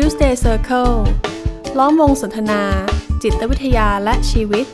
[0.00, 0.94] Tuesday Circle
[1.78, 2.62] ล้อมวงสนทนา
[3.22, 4.66] จิตวิทยาและชีวิต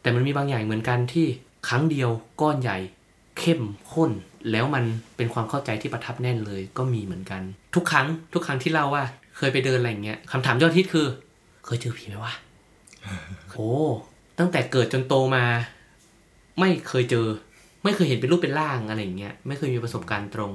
[0.00, 1.26] แต่มันมีบางอย่างเหมือนกันที่
[1.68, 2.10] ครั้งเดียว
[2.40, 2.78] ก้อนใหญ่
[3.38, 4.10] เข้มข้น
[4.50, 4.84] แล้วมัน
[5.16, 7.42] เป็นความเข้าใจที่ประทับแน่นเลยก็มีเหมือนกัน
[7.74, 9.04] ทุกครั้งทุกครั้งที่เล่าว่า
[9.36, 11.06] เคยไปเดินอะไรอย่างเงี้ยคำถามยอดฮิตคือ
[11.64, 12.32] เคยเจอผีไหมวะ
[13.50, 13.70] โอ้
[14.38, 15.44] ตั้งแต่เกิดจนโตมา
[16.60, 17.26] ไม่เคยเจอ
[17.84, 20.54] ไม่เคยเห็นเป็นรูปเป็นร่างอะไรอย่างเงี้ยไม่เคยมีประสบการณ์ตรง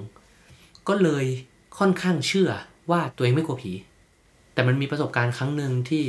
[0.87, 1.25] ก็เลย
[1.77, 2.49] ค่อนข้างเชื่อ
[2.91, 3.73] ว่าตัวเองไม่กลัวผี
[4.53, 6.05] แต่มันมีประสบการณ์ครั้งหนึ่งที่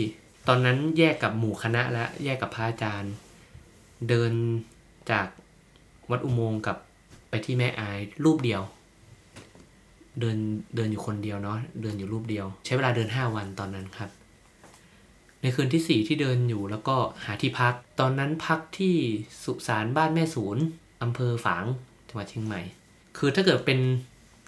[0.48, 3.12] ตอนนั้นแยกกับหมู่คณะและแยกกับพระอาจารย์
[4.08, 4.32] เดิน
[5.10, 5.26] จาก
[6.10, 6.76] วัดอุโมงค์กับ
[7.28, 8.62] ไปที่แม่อายรูปเดียว
[10.20, 10.38] เดิน
[10.76, 14.10] เดินอยู่คนเดียวเนาะเดินอยู่รูปเดียว ใช้เวลาเดินห้าวันตอนนั้นครับ
[15.40, 18.94] ในคืนที่สี่ที่เดินอยู่แล้วก็หาที่พัก ตอนนั้นพักที่
[19.44, 20.62] สุสานบ้านแม่ศูนย์
[21.02, 21.64] อำเภอฝาง
[22.08, 22.60] จังหวัดเชียงใหม่
[23.16, 23.78] คือถ้าเกิดเป็น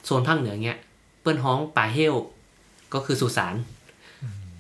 [0.05, 0.79] โซนภาคเหนือเงี้ย
[1.21, 2.15] เปิ้นฮ้องป่าเฮล
[2.95, 3.55] ก็คือสุสาน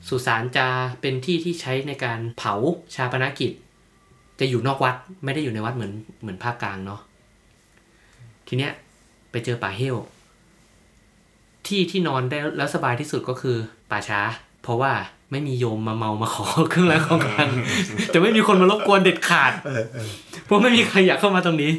[0.08, 0.66] สุสานจะ
[1.00, 2.54] เป็นที่ที่ใช้ในการเผา
[2.94, 3.52] ชาปนกิจ
[4.40, 4.94] จะอยู่นอกวัด
[5.24, 7.00] ไม่ได้อยู่ในวัดเหมือนเหมือนภาคกลางเนาะ
[8.46, 8.72] ทีเนี้ย
[9.30, 9.96] ไปเจอป่าเฮล
[11.66, 13.56] ที่ที่นอนได้แล้วสบายที่สุดก็คือ
[13.90, 14.20] ป่าช้า
[14.62, 14.92] เพราะว่า
[15.30, 17.50] ไม่มีโยมมาเมามาขอเครื่องรางของขลัง
[18.14, 20.08] จะไม่มีคนมารบกวนเด็ดขาดเออเออ
[20.44, 21.72] เพราะไม่มีใครอยากเข้ามาตรงนี้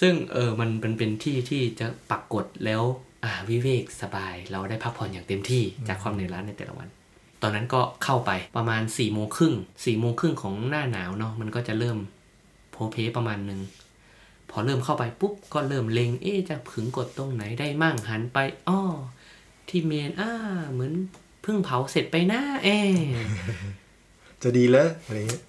[0.00, 2.82] ซึ่งเออมันเป็นเป็นที่ที่จะปักกฎแล้ว
[3.24, 6.88] อ่าวิเวกสบาย เราได้พักผ่อนอย่างเต็มที่จากความเหนื่อยล้าในแต่ละวัน
[7.42, 9.54] ตอนนั้นก็เข้าไปประมาณ4ี่โมงครึ่ง
[9.84, 11.98] สี่โมงครึ่งของหน้าหนาวเนาะมันก็จะเริ่ม
[12.70, 13.60] โพเพประมาณหนึ่ง
[14.50, 18.38] พอเริ่มเข้าไปปุ๊บก็เริ่มเลงเอ๊ะจะขึงกดตรงไหนได้มั่งหันไป
[18.68, 18.80] อ้อ
[19.68, 20.30] ที่เมนอ่า
[20.72, 20.92] เหมือน
[21.42, 22.92] เพิ่งเผาเสร็จไปนะเอ๊ะ
[24.42, 25.42] จะดีเลยอะไรเงี้ย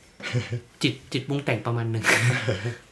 [0.84, 2.06] จิตจิตปรุงแต่งประมาณหนึ่ง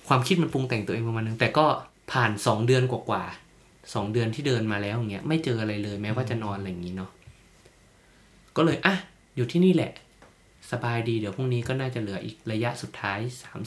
[0.08, 1.66] ความคิดมันปรุงแต่งตัวเองประมาณหนึ่งแต่ก็
[2.12, 7.12] ผ่านสองเดือนกว่าๆสองเดือนที่เดินมาแล้วอย่างเงี้ยไม่เจออะไรเลยแม้ว่าจะนอนอะไรอย่างงี้เนาะ
[8.56, 8.96] ก็เลยอะ
[9.36, 9.92] อยู่ที่นี่แหละ
[10.72, 13.20] สบายดีเดี๋ยวพรุ่งนี้ก็น่าจะเหลืออีกระยะสุดท้าย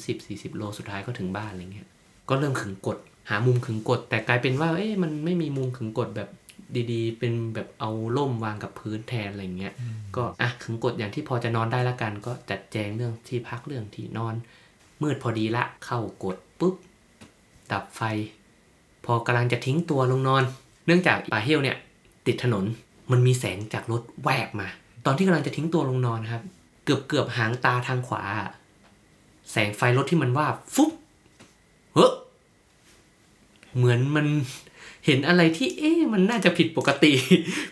[0.06, 1.88] 30-40 โลสุดท้ายก็ถึงบ้านอะไรเงี้ย
[2.28, 2.98] ก็เริ่มขึงกด
[3.30, 6.28] หามุมขึงกด แต่กลายเป็นว่า เอ๊ะมันไม่มีมุมขึงกดแบบ
[6.92, 9.74] ดีๆ เป็นแบบเอาล่มวางกับพื้นแทนอะไรเงี้ย
[10.16, 14.34] ก็อะขึงกดอย่างที่พอจะนอนได้ละกัน ก็จัดแจงเรื่องที่พักเรื่องที่นอน
[15.02, 16.74] มืดพอดีละ เข้ากดปุ๊บ
[17.72, 18.02] ดับไฟ
[19.04, 20.42] พอกำลังจะทิ้งตัวลงนอน
[20.86, 21.76] เนื่องจากป่าเฮลเนี่ย
[22.26, 22.64] ติดถนน
[23.10, 24.68] มันมีแสงจากรถแวบมา
[25.06, 26.42] ตอนที่กำลังจะทิ้งตัวลงนอนครับ
[26.84, 28.22] เกือบเกือบหางตาทางขวา
[29.50, 30.90] แสงไฟรถที่มันว่าบฟุ๊บ
[31.94, 32.12] เฮ้อ
[33.76, 34.26] เหมือนมัน
[34.69, 37.12] เห็นอะไรที่เอ๊ะมันน่าจะผิดปกติ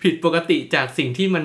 [0.04, 1.44] ผิดปกติจากสิ่งที่มัน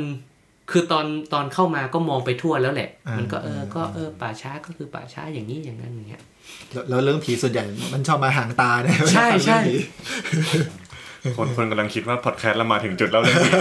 [0.72, 6.24] คือตอนตอนเข้ามาก็มองไปทั่วแล้วแหละ มันก็เออก็เออป่าช้าก็คือป่าช้าอย่างนี้อย่างนั้นอย่างเงี้ย
[6.72, 13.54] แล้วแล้วเรื่องผีส่วนใหญ่มันชอบมาหางตาเนี่ยใช่ใช่เรื่องผีคนคนกำลังคิดว่าพอดแคสต์เรามาถึงจุดแล้วเรื่องนี้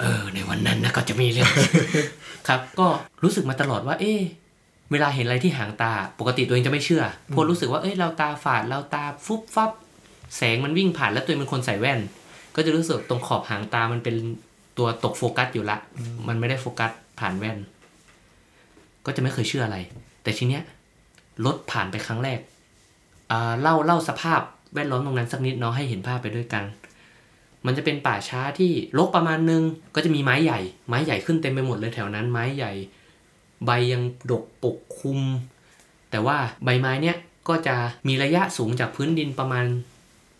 [0.00, 1.50] เออในวันนั้นนะก็จะมีเรื่อง
[2.48, 2.86] ครับ ก็
[3.22, 4.20] รู้สึกมาตลอดว่า เอ๊ะ
[4.92, 9.70] เวลาเห็นอะไรที่หางตา ปกติตัวเองจะไม่เชื่อเพราะรู้สึกว่าเอ้ยเราตาฝาดเราตาฟุบฟับ
[10.36, 12.00] แสงมันวิ่งผ่านแล้วตัวเองเป็นคนใส่แว่น
[12.54, 14.16] ก็จะรู้สึกตรงขอบหางตามันเป็น
[14.78, 15.78] ตัวตกโฟกัสอยู่ละ
[16.28, 16.90] มันไม่ได้โฟกัส
[17.20, 17.58] ผ่านแว่น
[19.04, 19.78] ก็จะไม่เคยเชื่ออะไร
[20.22, 20.62] แต่ทีเนี้ย
[21.44, 22.40] รถผ่านไปครั้งแรก
[23.30, 24.40] อ่าเล่าเล่าสภาพ
[24.74, 26.64] แวดล้อมตรงนั้นสักนิดเนาะให้เห็นภาพไปด้วยกัน
[27.66, 29.62] มันจะเป็นป่าช้าที่รกประมาณนึง
[29.94, 32.72] ก็จะมีไม้ใหญ่ ไม้ใหญ่ขึ้นเต็มไปหมดเลยแถวนั้น ไม้ใหญ่
[33.66, 35.20] ใบยังดกปกคลุม
[36.10, 37.16] แต่ว่าใบไม้เนี้ย
[37.48, 37.76] ก็จะ
[38.08, 39.66] มีระยะสูงจากพื้นดินประมาณ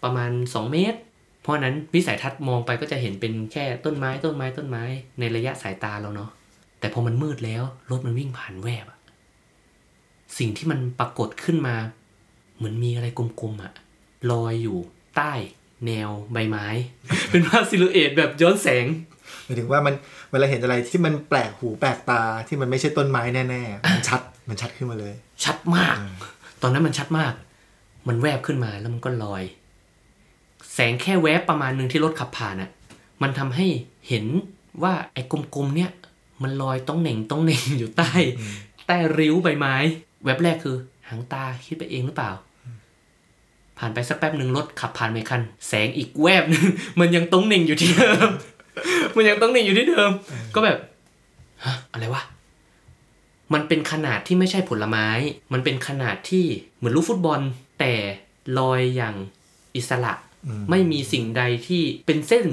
[0.05, 0.99] ประมาณ 2 เมตร
[1.43, 4.83] เพราะฉะนั้นวิสัยทัศน์มองไปก็จะเห็นเป็นแค่ต้นไม้ต้นไม้ต้นไม้
[5.19, 6.31] ในระยะสายตาเราเนาะ
[6.81, 8.99] แต่พอมันมืดแล้วรถมันวิ่งผ่านแวบอะ
[10.39, 11.77] สิ่งที่มันปรากฏขึ้นมา
[12.57, 13.73] เหมือนมีอะไรกลมๆอะ
[14.31, 14.79] ลอยอยู่
[15.17, 15.33] ใต้
[15.87, 16.67] แนวใบไม้
[17.31, 18.87] เป็นภาพซิลูเอตแบบย้อนแสง
[19.45, 19.95] หมายถึงว่ามัน
[20.31, 25.97] เวลาเห็นอะไรที่มันแปลกหูแปลกตาที่มันไม่ใช่ต้นไม้แน่ๆมันชัดมันชัดขึ้นมาเลย ชัดมาก
[26.63, 27.33] ตอนนั้นมันชัดมาก
[28.09, 29.43] มันแวบขึ้นมาแล้วมันก็ลอย
[30.73, 32.71] แสงแค่แวบประมาณหนึ่งที่รถขับผ่านอะ
[33.23, 33.67] มันทำให้
[34.09, 34.27] เห็น
[34.83, 35.23] ว่าไอ้
[35.55, 35.91] กลมๆเนี่ย
[36.43, 38.13] มันลอยต้องเหน่งต้องเหน่งอยู่ใต้
[38.87, 39.75] ใต้ริ้วใบไม้
[40.25, 40.77] แวบแรกคือ
[41.09, 42.31] หางตาคิดไปเองหรือเปล่า
[43.79, 46.65] ผ่านไปสักแป๊บหนึ่งรถขับผ่านไปคัน แสงอีกแวบหนึ่ง
[47.01, 48.29] มันยังต้องเหน่งอยู่ที่เดิม
[49.17, 50.11] มันยังต้องเหน่งอยู่ที่เดิม
[50.55, 50.79] ก็แบบ
[51.65, 52.23] ฮะอะไรวะ
[53.55, 55.07] มันเป็นขนาดที่ไม่ใช่ผลไม้
[55.53, 56.45] มันเป็นขนาดที่
[56.77, 57.41] เหมือนลูกฟุตบอล
[57.81, 57.95] แต่
[58.59, 59.15] ลอยอย่าง
[59.77, 60.34] อิสระอืม
[60.71, 62.47] ไม่มีสิ่งใดที่เป็นเส้น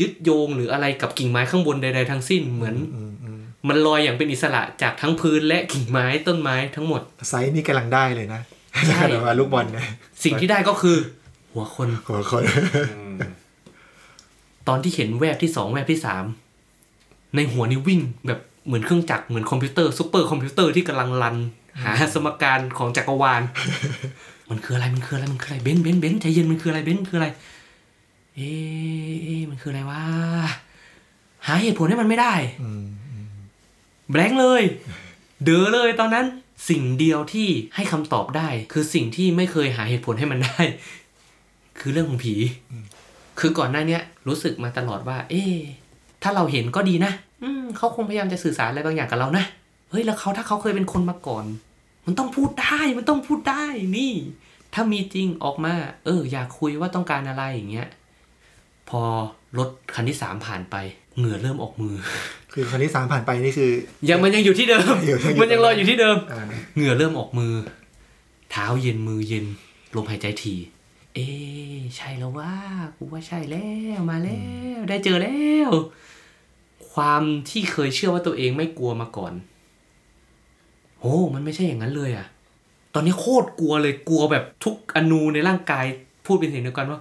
[0.00, 8.40] ยึดโยงหรืออะไรกับกิ่งไม้ข้างบนใด ๆ ทั้งสิ้นเหมือนอืมอืมมันลอยอย่างเป็นอิสระจากทั้งพื้นและกิ่งไม้ต้นไม้ทั้งหมด ไซส์นี่กำลังได้เลยนะ
[8.88, 9.84] ใช่แต่ว่าลูกบอลเนี่ย
[10.24, 10.96] สิ่งที่ได้ก็คือ
[11.52, 12.42] หัวคนหัวคน
[12.96, 13.16] อืม
[14.68, 16.24] ตอนที่เห็นแวบที่สองแวบที่สาม
[17.36, 21.36] ในหัวนี่วิ่งแบบเหมือนเครื่องจักรเหมือนคอมพิวเตอร์ซุปเปอร์คอมพิวเตอร์ที่กำลัง run
[21.82, 23.42] หาสมการของจักรวาล
[24.50, 27.28] มันคืออะไรมันคืออะไรมันคืออะไรเบนซ์เบนซ์เบนซ์ใจเย็นมันคืออะไรเบนซ์คืออะไร
[28.36, 30.02] เอ๊ะเอ๊ะมันคืออะไรวะ
[31.46, 32.84] หาเหตุผลให้มันไม่ได้อืม
[34.10, 34.62] แบงค์เลย
[35.44, 36.26] เดอเลยตอนนั้น
[36.68, 40.60] สิ่งเดียวที่ให้คำตอบได้ คือสิ่งที่ไม่เคยหาเหตุผลให้มันได้
[41.80, 42.34] คือเรื่องของผี
[43.40, 45.54] คือก่อนหน้าเนี้ยรู้สึกมาตลอดว่า เอ๊ะ
[46.22, 47.12] ถ้าเราเห็นก็ดีนะ
[47.42, 49.44] อืมเขาคงพยายามจะสื่อสารอะไรบางอย่างกับเรานะ
[49.90, 51.44] เฮ้ยแล้วเขาถ้าเขาเคยเป็นคนมาก่อน
[52.08, 53.64] มันต้องพูดได้มันต้องพูดได้
[53.96, 54.12] นี่
[54.74, 55.74] ถ้ามีจริงออกมา
[56.04, 57.88] เออ อยากคุยว่าต้องการอะไรอย่างเงี้ย
[58.88, 59.02] พอ
[59.58, 60.76] รถคันที่สามผ่านไป
[61.16, 61.94] เหงื่อเริ่มออกมือ
[62.52, 63.70] คือคนที่สามผ่านไปนี่คือ
[64.08, 66.42] ยังมันยังอยู่ที่เดิมอยู่ยังอยู่มันยังลอยอยู่ที่เดิมอ่า
[66.74, 67.52] เหงื่อเริ่มออกมือ
[68.50, 69.44] เท้าเย็นมือเย็น
[69.96, 70.58] ลมหายใจถี่
[71.14, 72.54] เอ๊ะใช่แล้วว่า
[72.96, 73.68] กูว่าใช่แล้
[73.98, 74.42] วมาแล้
[74.78, 75.70] ว ได้เจอแล้ว
[76.92, 79.32] ความที่เคยเชื่อว่าตัวเองไม่กลัวมาก่อน
[81.00, 82.26] โอ้มันไม่ใช่อย่างนั้นเลยอะ
[82.94, 85.84] ตอนนี้โคตรกลัวเลยกลัวแบบทุกอนูในร่างกาย
[86.26, 87.00] พูดเป็นเสียงเดียวกันว่า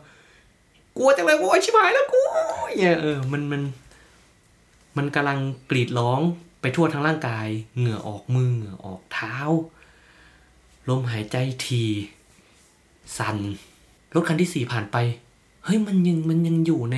[0.97, 2.21] กลัวจังเลยโอ้ยชิบหายแล้วกู
[2.77, 3.61] เนี่ยเออมันมัน
[4.97, 5.39] มันกำลัง
[5.69, 6.19] กรีดร้อง
[6.61, 7.47] ไปทั่วทั้งร่างกาย
[7.77, 9.35] เหงื่อออกมือเหงื่อออกเท้า
[10.89, 11.83] ลมหายใจที
[13.17, 13.37] สัน่น
[14.13, 14.97] รถคันที่สี่ผ่านไป
[15.63, 16.97] เฮ้ยมันยังมันยังอยู่ใน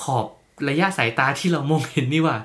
[0.00, 0.26] ขอบ
[0.68, 2.36] ระยะสายตาที่เรามองเห็นนี่ว่า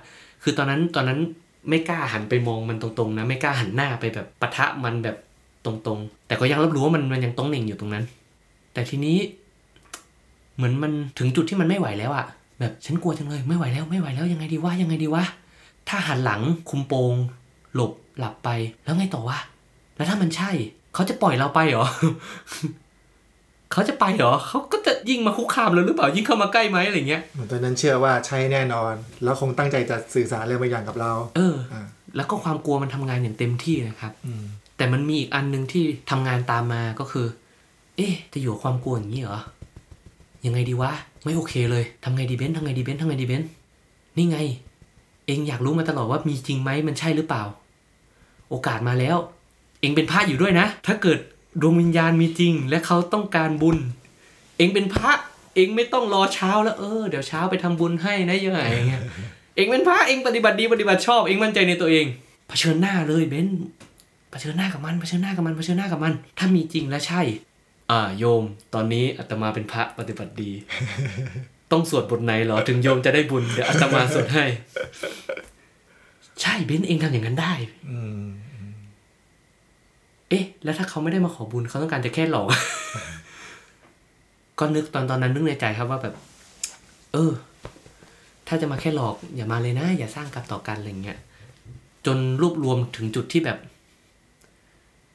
[0.43, 1.19] คือตอนนั้นตอนนั้น
[1.69, 5.17] ไม่กล้าหันไปมองมันตรงๆนะ ไม่กล้าหันหน้าไปแบบปะทะมันแบบ
[5.65, 8.03] ตรงๆ แต่ก็ยังรับรู้ว่ามันมันยังต้องเหน่งอยู่ตรงนั้น
[8.73, 9.17] แต่ทีนี้
[10.55, 12.25] เหมือนมันถึงจุดที่มันไม่ไหวแล้วอะ
[12.59, 15.23] แบบฉันกลัวจังเลยไม่ไหวแล้วไม่ไหวแล้วยังไงดีวะยังไงดีวะ
[15.89, 17.13] ถ้าหันหลังคุมโปง
[17.75, 18.49] หลบหลับไป
[18.83, 19.37] แล้วไงต่อวะ
[19.95, 20.51] แล้วถ้ามันใช่
[20.93, 21.85] เขาจะปล่อยเราไปเหรอ
[23.71, 24.76] เขาจะไปเหรอเขาก็
[25.09, 31.85] ยิ่งมาคุกคามเราหรือเปล่ายิ่งเข้ามาใกล้ไหมอะไรเงี้ยเหมือนตอนนั้นเชื่อว่าใช่แน่นอน แล้วคงตั้งใจจะสื่อสารอะไรบางอย่างกับเรา เอออ่า
[32.15, 34.43] แล้วก็ความกลัวมันทำงานอย่างเต็มที่นะครับอืม
[34.77, 37.25] แต่มันมีอีกอันหนึ่งที่ทำงานตามมาก็คือ
[37.97, 39.39] เอ๊ะจะอยู่กับความกลัวอย่างนี้เหรอ
[40.45, 40.91] ยังไงดีวะ
[41.23, 43.49] ไม่โอเคเลยทำไงดีเบนซ์ทำไงดีเบนซ์ทำไงดีเบนซ์
[44.17, 44.39] นี่ไง
[45.27, 47.43] เอ็งอยากรู้มาตลอดว่ามีจริงไหมมันใช่หรือเปล่า
[48.49, 49.17] โอกาสมาแล้ว
[49.81, 51.19] เอ็งเป็นพระอยู่ด้วยนะ ถ้าเกิด
[51.61, 53.77] ดวงวิญญาณมีจริง และเขาต้องการบุญ
[54.57, 55.11] เอ็งเป็นพระ
[55.55, 59.01] เอ็งไม่ต้องรอเช้าแล้วเออเดี๋ยวเช้าไปทำบุญให้นะยังไงอย่างเงี้ย
[59.55, 62.05] เอ็งเป็นพระเอ็งปฏิบัติดีปฏิบัติชอบเอ็งมั่นใจในตัวเอง
[62.49, 63.59] เผชิญหน้าเลยเบนซ์
[64.31, 67.21] เผชิญหน้ากับมันเผชิญหน้ากับมันเผชิญหน้ากับมัน ถ้ามีจริงและใช่
[67.91, 68.43] อ่าโยม
[68.73, 70.51] ตอนนี้อาตมาเป็นพระปฏิบัติดี
[71.71, 74.45] ต้องสวดบทไหนเหรอถึงโยมจะได้บุญเดี๋ยวอาตมาสวดให้
[76.41, 77.53] ใช่เบนซ์เอ็งทำอย่างนั้นได้
[77.89, 78.25] อืม
[80.29, 82.47] เอ๊ะ แล้วถ้าเขาไม่ได้มาขอบุญเขาต้องการจะแค่หลอก
[84.59, 86.15] ก็นึกตอนตอนนั้นนึกในใจครับว่าแบบ
[87.13, 87.31] เออ
[88.47, 91.19] ถ้าจะมาแค่หลอก อย่ามาเลยนะ อย่าสร้างกรรมต่อกันอะไรเงี้ย
[92.05, 93.57] จนรวบรวมถึงจุดที่แบบ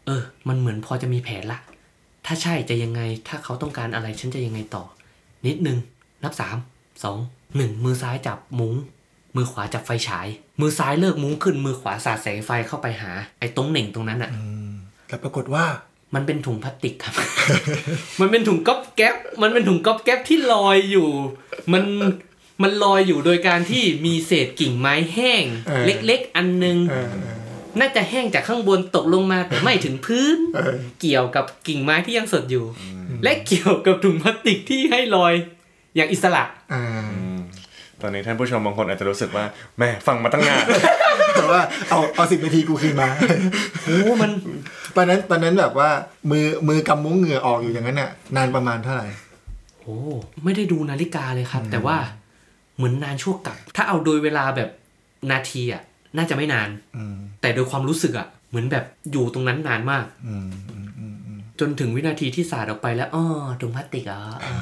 [0.07, 1.59] เออ มันเหมือนพอจะมีแผนละ
[2.27, 4.85] ถ้าใช่จะยังไง ถ้าเขาต้องการอะไรฉันจะยังไงต่อ
[5.47, 5.79] นิดนึง
[6.25, 6.57] นับสาม
[7.05, 7.19] สอง
[7.57, 8.75] หนึ่งมือซ้ายจับมุง้ง
[9.37, 10.27] มือขวาจับไฟฉาย
[10.61, 14.73] มือซ้ายเลิกมุ้งขึ้น มือขวาสาดแสงไฟเข้าไปหา ไอ้ตรงเหน่งตรงนั้นอะอืม
[15.09, 15.65] แต่ปรากฏว่า
[16.15, 17.15] มันเป็นถุงพลาสติกครับ
[18.21, 21.09] มันเป็นถุงก๊อบแก๊ปมันเป็นถุงก๊อบแก๊ปที่ลอยอยู่
[21.73, 21.85] มัน
[22.63, 27.39] มันลอยอยู่โดยการที่มีเศษกิ่งไม้แห้งเออเล็กๆ อันนึงเออเออ
[27.81, 32.65] น่าจะแห้งจากข้างบนตกลงมาแต่ไม่ถึงพื้นเออเกี่ยวกับกิ่งไม้ที่ยังสดอยู่
[33.23, 35.35] และเกี่ยวกับถุงพลาสติกที่ให้ลอย
[35.97, 36.83] อย่างอิสระอ่า
[37.15, 37.39] อืม
[38.03, 39.45] ตอนนี้ท่านผู้ชมบางคนอาจจะรู้สึกว่า
[39.79, 40.65] แม่ฟังมาตั้งนาน
[41.35, 43.09] แต่ว่าเอาเอาสิบนาทีกูคืนมา
[43.85, 44.31] โอ้มัน
[44.97, 45.91] ตอนนั้นตอนนั้นแบบว่า
[46.31, 49.07] มือมือกำมุ้งเหงื่อออกอยู่อย่างนั้นน่ะ นานประมาณเท่าไหร่
[49.81, 49.99] โอ้
[50.45, 51.97] ไม่ได้ดูนาฬิกาเลยครับ แต่ว่า
[52.77, 54.71] เหมือนนานชั่วกับ ถ้าเอาโดยเวลาแบบ
[55.31, 55.83] นาทีอะ
[56.17, 63.25] น่าจะไม่นานอืมแต่โดยความรู้สึกอะ เหมือนแบบอยู่ตรงนั้นนานมากอืมอืมอืมอืมจนถึงวินาทีที่สาดออกไปแล้วอ๋อ
[63.61, 64.55] ถุงพลาสติกเหรออ๋อ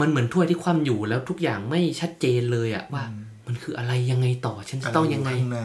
[0.00, 3.04] มันเหมือนถ้วยที่คว่ำอยู่แล้วทุกอย่างไม่ชัดเจนเลยอะว่า
[3.46, 5.60] มันคืออะไรยังไงต่อฉันจะต้องยังไงะรข้างใน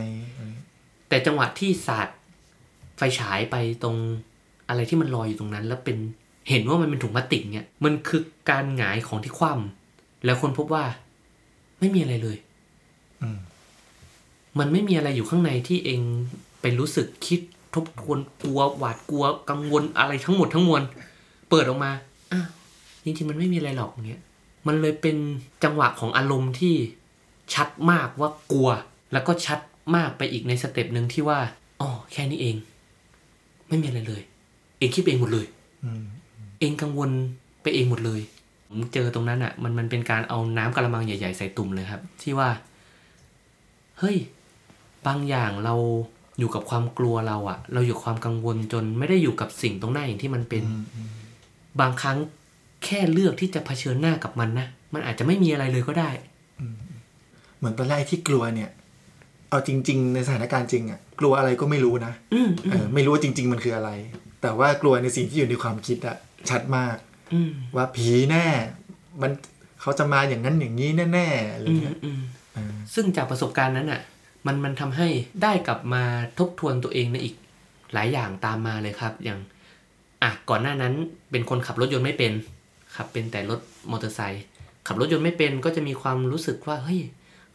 [1.10, 2.08] แต่จังหวะที่สาด
[3.00, 3.96] ไฟฉายไปตรง
[4.70, 5.98] อะไรที่มันลอยอยู่ตรงนั้น แล้วเป็น
[6.50, 10.84] เห็นว่ามันเป็นถุงพลาสติกเนี่ยมันคือการหงายของที่คว่ำแล้วคนพบว่า
[11.80, 12.38] ไม่มีอะไรเลย
[13.22, 13.40] อืม
[14.60, 16.02] มันไม่มีอะไรอยู่ข้างในที่เอง
[16.62, 17.42] ไปรู้สึกคิด
[17.76, 20.82] ทบทวนกลัวหวาดกลัวกังวลอะไรทั้งหมดทั้งมวล
[21.50, 21.92] เปิดออกมา
[22.32, 22.48] อ้าว
[23.04, 24.22] จริงๆมันไม่มีอะไรหรอกอย่างเงี้ย
[24.68, 25.18] มันเลยเป็น
[25.64, 26.76] จังหวะของอารมณ์ที่
[27.54, 28.70] ชัดมากว่ากลัว
[29.14, 29.60] แล้วก็ชัด
[29.96, 31.40] มากไปอีกในสเต็ปหนึ่งที่ว่า
[31.82, 32.56] อ๋อแค่นี้เอง
[33.70, 34.22] ไม่มีอะไรเลย
[34.78, 35.46] เองคิดเองหมดเลย
[35.86, 36.04] อืม
[36.60, 37.10] เองกังวล
[37.62, 38.22] ไปเองหมดเลย
[38.70, 42.50] ผมเจอตรงนั้นอะ มันมันเป็นการเอาน้ำกระมังใหญ่ๆใส่ตุ่มเลยครับ ที่ว่า
[44.00, 44.18] เฮ้ย
[45.08, 45.76] บางอย่างเรา
[46.40, 50.64] อยู่กับความกลัวเราอะเราอยู่กับความกังวลจนไม่ได้อยู่กับสิ่งตรงหน้าอย่างที่มันเป็น
[51.80, 52.18] บางครั้ง
[52.86, 56.10] แค่เลือกที่จะเผชิญหน้ากับมันนะมันอาจจะไม่มีอะไรเลยก็ได้
[57.58, 58.70] เหมือนตอนแรกที่กลัวเนี่ย
[59.50, 63.92] เอาจริง ๆ ในสถานการณ์จริงอะกลัวอะไรก็ไม่รู้นะอืมเออไม่รู้ว่าจริง ๆ มันคืออะไร
[64.42, 66.16] แต่ว่ากลัวในสิ่งที่อยู่ในความคิดอะ
[66.50, 66.98] ชัดมาก
[67.34, 68.46] อืมว่าผีแน่
[69.22, 69.32] มัน
[69.82, 72.22] เขาจะมาอย่างนั้นอย่างนี้แน่ๆอะไรอืมเงี้ยอืม
[72.54, 74.02] เออซึ่งจากประสบการณ์นั้นอะ
[74.46, 75.08] มันมันทำให้
[75.44, 76.04] ได้กลับมา
[76.40, 77.36] ทบทวนตัวเองในอีก
[77.94, 79.40] หลายอย่างตามมาเลยครับ อย่าง
[80.24, 80.94] อะก่อนหน้านั้น
[81.32, 82.32] เป็นคนขับรถยนต์ไม่เป็น
[82.96, 83.60] ขับเป็นแต่รถ
[83.92, 84.44] มอเตอร์ไซค์
[84.88, 87.00] ขับรถยนต์ไม่เป็นก็จะมีความรู้สึกว่าเฮ้ย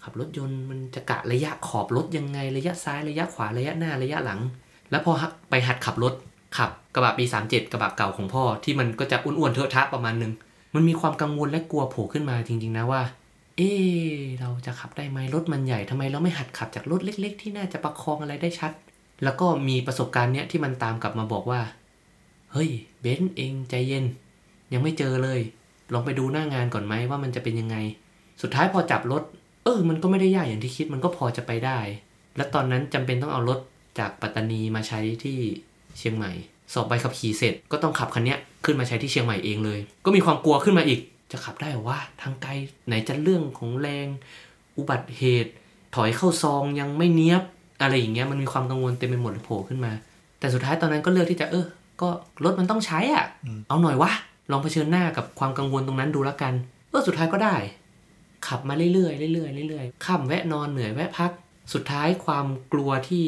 [0.04, 4.40] ขับรถยนต์มันจะกะระยะขอบรถยังไงระยะซ้ายระยะขวาระยะหน้าระยะหลัง
[4.90, 5.12] แล้วพอ
[5.50, 6.14] ไปหัดขับรถ
[6.56, 10.32] ขับกระบะปีสามเจ็ดกระบะเก่าของพ่อที่มันก็จะอ้วนๆเทอะทะประมาณนึง
[10.75, 13.02] มันมีความกังวลและกลัวโผล่ขึ้นมาจริง ๆ นะว่า
[13.56, 18.73] เอ๊ะเราจะขับได้ไหมรถมันใหญ่ทำไมเราไม่หัดขับจากรถเล็ก ๆ ที่น่าจะประคองอะไรได้ชัด
[19.25, 21.61] แล้วก็มีประสบการณ์เนี้ยที่มันตามกลับมาบอกว่า
[22.52, 22.70] เฮ้ย
[23.00, 24.04] เบนซ์เองใจเย็น
[24.73, 25.40] ยังไม่เจอเลย
[25.92, 27.76] ลองไปดูหน้างานก่อนไหมว่ามันจะเป็นยังไง
[28.42, 29.23] สุดท้ายพอจับรถ
[29.64, 31.78] เออ มันก็ไม่ได้ยากอย่างที่คิดมันก็พอจะไปได้
[32.37, 33.59] และตอนนั้นจำเป็นต้องเอารถ
[33.99, 35.38] จากปัตตานีมาใช้ที่
[35.99, 36.33] เชียงใหม่
[36.73, 41.00] สอบใบขับขี่เสร็จก็ต้องขับคันเนี้ยขึ้นมาใช้ที่เชียงใหม่เองเลย ก็มีความกลัวขึ้นมาอีก
[41.33, 42.50] จะขับได้เหรอวะทางไกล
[42.87, 44.06] ไหนจะเรื่องของแรง
[44.78, 45.50] อุบัติเหตุ
[45.94, 47.42] ถอยเข้าซองยังไม่เนี้ยบ
[47.83, 49.92] อะไรอย่างเงี้ยมันมีความกังวลเต็มไปหมดเลยโผล่ขึ้นมา
[50.38, 51.66] แต่สุดท้ายตอนนั้นก็เลือกที่จะเออ
[52.00, 52.09] ก็
[52.44, 53.25] รถมันต้องใช้อะ
[53.68, 54.11] เอาหน่อยวะ
[54.50, 56.52] ลองเผชิญหน้ากับความกังวลตรงนั้นดูแล้วกัน
[56.90, 57.56] เออสุดท้ายก็ได้
[58.49, 61.31] ขับมาเรื่อยๆเรื่อยๆเรื่อยๆค่ำแวะนอนเหนื่อยแวะพัก
[61.75, 63.25] สุดท้ายความกลัวที่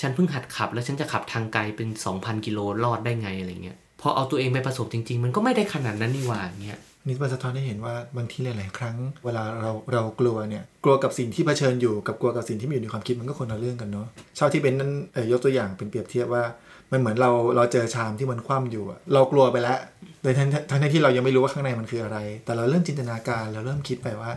[0.00, 14.06] ฉันเพิ่งหัดขับ แล้วฉันจะขับทางไกลเป็น 2,000 กิโลรอดได้ไงอะไรเงี้ยพอเอาตัวเองไปประสบจริง ๆ มันก็ไม่ได้ขนาดนั้นนี่หว่าเงี้ยนี่มันสะท้อนให้เห็นว่าบางทีหลาย ๆ ครั้ง เวลาเราเรากลัวเนี่ยกลัวกับสิ่งที่เผชิญอยู่กับกลัวกับสิ่งที่มีอยู่ในความคิดมันก็คนละเรื่องกันเนาะ
[14.38, 16.44] ชาวที่เป็นนั้นเอ่ยยกตัวอย่างเป็นเปรียบเทียบว่า
[16.92, 19.78] มันเหมือนเราเราเจอชามที่มันคว่ำอยู่อะเรากลัวไปแล้ว
[20.22, 24.30] โดยทั้งทั้งที่เรายังไม่รู้ว่าข้างในมันคืออะไร แต่เราเริ่มจินตนาการเราเริ่มคิดไปว่า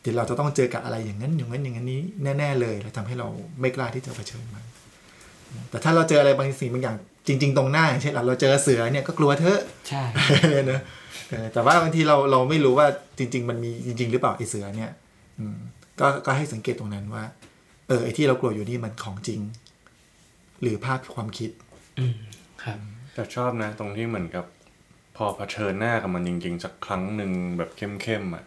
[0.00, 2.00] เดี๋ยวเราจะต้องเจอกับอะไรอย่างนั้นอย่างนั้นอย่างนั้นนี้
[2.38, 3.28] แน่ ๆ เลยแล้วทำให้เรา
[3.60, 4.64] ไม่กล้าที่จะเผชิญมัน
[5.70, 6.96] แต่ถ้าเราเจออะไรบางสิ่งบางอย่าง
[7.26, 10.02] จริง ๆ ตรงหน้าอย่างเช่นเราเจอเสือเนี่ยก็กลัวเถอะใช่
[10.66, 10.80] เนอะ
[11.30, 12.86] เออแต่ว่าบางทีเราเราไม่รู้ว่า
[13.18, 14.90] จริง ๆ มันมีจริง ๆ หรือเปล่าไอเสือเนี่ย
[15.38, 15.58] อืม
[16.00, 17.24] ก็ก็ให้สังเกตตรงนั้นว่า
[17.88, 19.40] เออไอที่เรากลัวอยู่นี่มันของจริง
[20.62, 21.50] หรือภาพความคิด
[21.98, 22.14] อืม
[22.62, 22.78] ครับ
[23.14, 24.44] แต่ชอบนะ ตรงที่เหมือนกับ
[25.16, 28.44] พอเผชิญหน้ากับมันจริง ๆ สักครั้งหนึ่งแบบเข้มๆอะ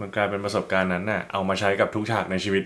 [0.00, 2.64] มันกลายเป็นประสบการณ์นั้นน่ะเอามาใช้กับทุกฉากในชีวิต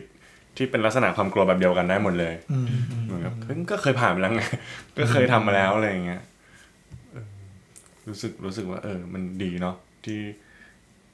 [0.57, 2.67] ที่เป็นลักษณะความกลัวแบบเดียวกันได้หมดเลยอืม
[3.05, 4.43] เหมือนกับเฮ้ยก็เคยผ่านมาแล้วไง
[4.99, 6.23] ก็เคยทำมาแล้วอะไรอย่างเงี้ย
[7.13, 7.27] เออ
[8.09, 10.21] รู้สึกรู้สึกว่า เออ มันดีเนาะที่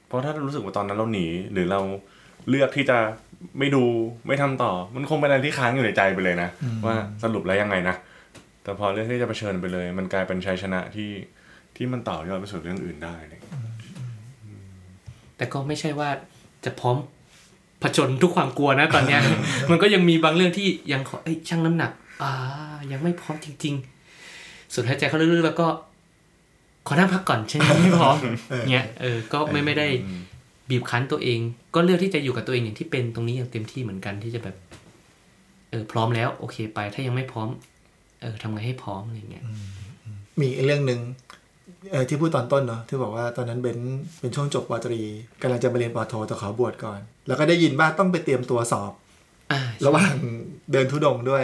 [0.07, 1.79] เพราะถ้ารู้สึกว่าตอนนั้นเราหนี หรือเรา
[2.49, 2.97] เลือกที่จะ
[3.59, 3.83] ไม่ดู
[4.27, 6.49] ไม่ทำต่อ มันคงเป็นอะไรที่ค้างอยู่ในใจไปเลยนะ
[6.85, 7.95] ว่าสรุปแล้วยังไงนะ
[8.65, 11.11] แต่พอเลือกที่จะเผชิญไปเลย มันกลายเป็นชัยชนะที่
[11.75, 13.61] ที่มันต่อยอดไปสู่เรื่องอื่นได้อะไรอย่างเงี้ย
[15.37, 16.09] แต่ก็ไม่ใช่ว่า
[16.65, 16.97] จะพร้อม
[17.83, 19.21] ผจญทุกความกลัวนะตอนเนี้ย
[19.71, 21.91] มันก็ยังมีบางเรื่องที่ยังขอเอ้ยชั่งน้ำหนัก
[22.23, 22.31] อ่า
[22.91, 23.73] ยังไม่พร้อมจริง
[24.23, 25.67] ๆ สุดหายใจเข้าลึกๆแล้วก็
[26.87, 28.17] ขอนั่งพักก่อนฉันยังไม่พร้อม
[28.69, 29.87] เนี่ยเออก็ไม่ไม่ได้
[30.69, 31.39] บีบคั้นตัวเอง
[31.75, 34.55] ก็เลือกที่จะอยู่กับตัวเองอย่างที่เป็นตรงนี้อย่างเต็มที่เหมือนกันที่จะแบบ
[35.69, 37.49] เออพร้อมแล้ว โอเคไป ถ้ายังไม่พร้อม
[38.21, 39.43] เออทำไงให้พร้อมอะไรเงี้ย
[40.39, 40.99] มีอีกเรื่องหนึ่ง
[41.91, 43.79] เออที่พูดตอนต้นเนาะที่บอกว่าตอนนั้นเบน
[44.19, 45.01] เป็นช่วงจบปตรี
[45.41, 48.91] กำลังจะไปเรียนปอโทแต่ขอบวชก่อน แล้วก็ได้ยินว่าต้องไปเตรียมตัวสอบ
[49.51, 50.13] อ่าระหว่าง
[50.71, 51.43] เดินทุดงค์ด้วย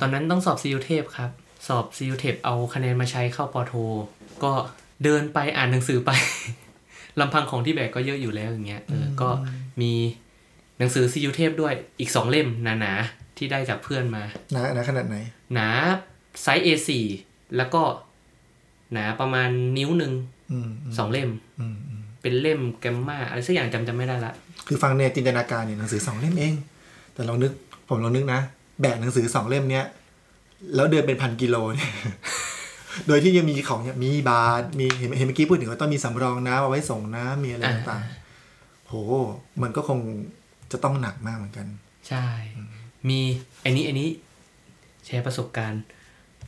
[0.00, 1.30] ตอนนั้นต้องสอบซีอูเทพครับ
[1.68, 3.74] สอบซีอูเทพเอาคะแนนมาใช้เข้าปอโท
[4.44, 4.52] ก็
[5.04, 6.10] เดินไปอ่านหนังสือไป
[7.20, 9.30] ลำพังของที่แบกก็เยอะอยู่แล้วอย่างเงี้ยเอออก็
[9.80, 9.92] มี
[10.78, 14.22] หนังสือซีอูเทพด้วยอีกสองเล่มหนาๆ ที่ได้จากเพื่อนมา
[14.54, 15.16] นะนะขนาดไหน
[15.54, 15.68] หนา
[16.42, 16.90] ไซส์ A4
[17.56, 17.82] แล้วก็
[18.92, 20.12] หนาประมาณนิ้วหนึ่ง
[20.52, 21.30] อืมสองเล่ม
[21.60, 24.32] อืมอืมเป็นเล่มแกมมาอะไรสักอย่างจำจำไม่ได้ละ
[24.66, 26.54] คือฟังในจินตนาการเนี่ยหนังสือสองเล่มเอง
[27.14, 27.52] แต่ลองนึก
[27.88, 28.40] ผมลองนึกนะ
[28.80, 29.84] แบกหนังสือสองเล่มเนี้ย
[30.74, 31.92] แล้วเดินเป็นพันกิโลเนี่ย
[33.06, 38.94] โดยที่ยังมีของเนี่ยมีบาทมีเห็นเห็นเมื่อกี้พูดถึงว่าต้องมีสำรองน้ำเอาไว้ส่งน้ำมีอะไรอ่าต่างๆโห
[39.62, 39.98] มันก็คง
[40.72, 41.66] จะต้องหนักมากเหมือนกัน
[42.08, 42.26] ใช่
[43.10, 43.20] มี
[43.64, 44.08] อันนี้อันนี้
[45.04, 45.82] แชร์ประสบการณ์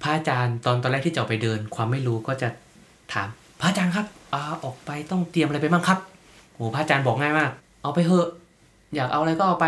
[0.02, 2.48] พระอาจารย์ตอนตอนแรกที่จะออกไปเดิน ความไม่รู้ก็จะ
[3.12, 3.28] ถาม
[3.60, 5.98] พระอาจารย์ครับอ่าออกไปต้องเตรียมอะไรไปบ้างครับ
[6.54, 7.50] โอ้พระอาจารย์บอกง่ายมาก
[7.82, 8.28] เอาไปเถอะ
[8.94, 9.66] อยากเอาอะไรก็เอาไป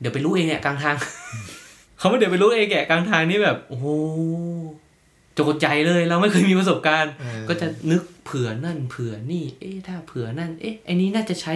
[0.00, 0.96] เดี๋ยวไปรู้เองเนี่ยกลางทาง
[1.98, 3.86] เขาไม่เดี๋ยวไปรู้เองแกะกลางทางนี่แบบโอ้โห
[5.34, 11.54] โจกใจเลยเราไม่เคยมีประสบการณ์เออก็จะนึกเผื่อนั่นเผื่อนี่ เอ๊ะถ้าเผื่อนั่น เอ๊ะไอ้นี้น่าจะใช้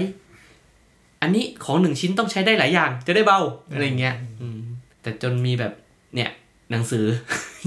[1.23, 3.41] อันนี้ของหนึ่งชิ้นต้องใช้ได้หลายอย่าง จะได้เบา
[3.73, 4.61] อะไรเงี้ยอืม
[5.03, 5.73] แต่จนมีแบบ
[6.15, 6.31] เนี่ย
[6.71, 7.05] หนังสือ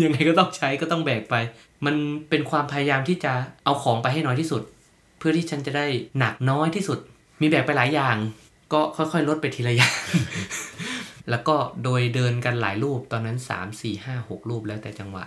[0.04, 1.36] ยังไงก็ต้องใช้ก็ต้องแบกไป
[1.86, 1.96] มัน
[2.30, 3.34] เป็นความพยายามที่จะ
[3.66, 4.62] เอาของไปให้น้อยที่สุด
[5.18, 5.86] เพื่อที่ฉันจะได้
[6.18, 7.00] หนักน้อยที่สุด
[7.42, 8.18] มีแบกไปหลายอย่าง
[8.74, 9.96] ก็ค่อยๆ ลดไปทีละอย่าง
[11.30, 15.26] แล้วก็โดยเดินกันหลายรูปตอนนั้นสามสี่ห้าหกรูปแล้วแต่จังหวะ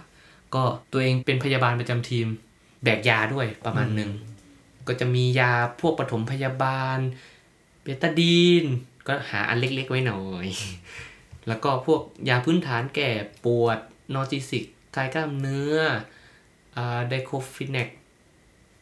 [0.54, 0.62] ก็
[0.92, 2.26] ตัวเองเป็นพยาบาลประจำทีม
[2.84, 4.10] แบกยาด้วยประมาณหนึ่ง
[4.88, 6.98] ก็จะมียาพวกปฐมพยาบาล
[7.84, 8.64] เบตาดีน
[9.06, 10.46] ก็หาอันเล็กๆ ไว้หน่อย
[11.48, 13.10] แล้วก็พวกยาพื้นฐานแก่
[13.44, 13.78] ปวด
[14.14, 14.64] นอร์ติสิก
[14.94, 15.76] คลายกล้ามเนื้อ
[16.76, 17.88] อ่าไดโคฟินแนก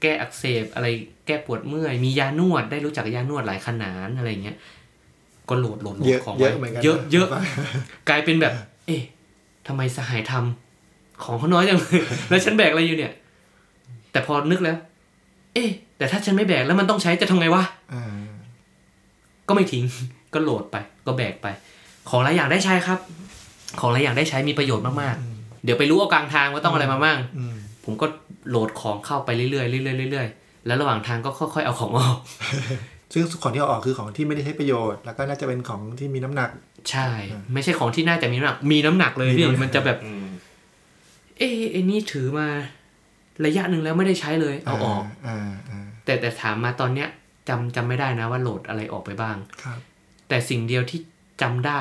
[0.00, 0.86] แก้อักเสบอะไร
[1.26, 4.56] แก้ปวดเมื่อย มียานวดได้รู้จักยานวดหลายขนาดอะไรเงี้ย
[5.48, 7.26] ก็โหลดโหลดโหลเยดอะของเยไว้อะเหมือนกันเยอะนเยอะ
[8.08, 8.52] กลายเป็นแบบ
[8.86, 9.02] เอ๊ะ
[9.66, 13.12] ทำไมสหายทำของเขาน้อยจังเลยแล้วฉันแบกอะไรอยู่เนี่ย
[14.12, 14.76] แต่พอนึกแล้ว
[15.54, 18.02] เอ๊ะแต่ถ้าฉันไม่แบกแล้วมันต้องใช้จะทำไงวะอ่า
[19.52, 19.84] ก็ไม่ทิ้ง
[20.34, 21.46] ก็โหลดไป ก็แบกไป
[22.10, 22.98] ของหลายอย่างได้ใช้ครับ
[23.80, 28.06] ของหลายอย่างได้ใช้มีประโยชน์มากๆ เดี๋ยวไปรู้เอากลางทางว่าต้องอะไรมาบ้างอืมผมก็
[28.48, 32.16] โหลดของเข้าไปเรื่อยๆเรื่อยๆเรื่อยๆแล้วระหว่างทางก็ค่อยๆเอาของออก
[33.12, 36.50] ซึ่งของที่เอาออกคือของที่ไม่ได้ใช้ประโยชน์ แล้วก็น่าจะเป็นของที่มีน้ำหนัก
[36.90, 37.08] ใช่
[37.54, 40.26] ไม่ใช่ของที่น่าจะมีน้ำหนัก มีน้ำหนักเลยพี่มีน้ำหนักมันจะแบบอืม
[41.38, 42.48] เอ๊ะไอ้นี่ถือมา
[43.46, 47.08] ระยะหนึ่งแล้วไม่ได้ใช้เลย เอาออกอ่าอ่าแต่แต่ถามมาตอนเนี้ย
[47.48, 49.78] จำจำไม่ได้นะว่าโหลดอะไรออกไปบ้างครับ
[50.28, 51.00] แต่สิ่งเดียวที่
[51.42, 51.80] จำได้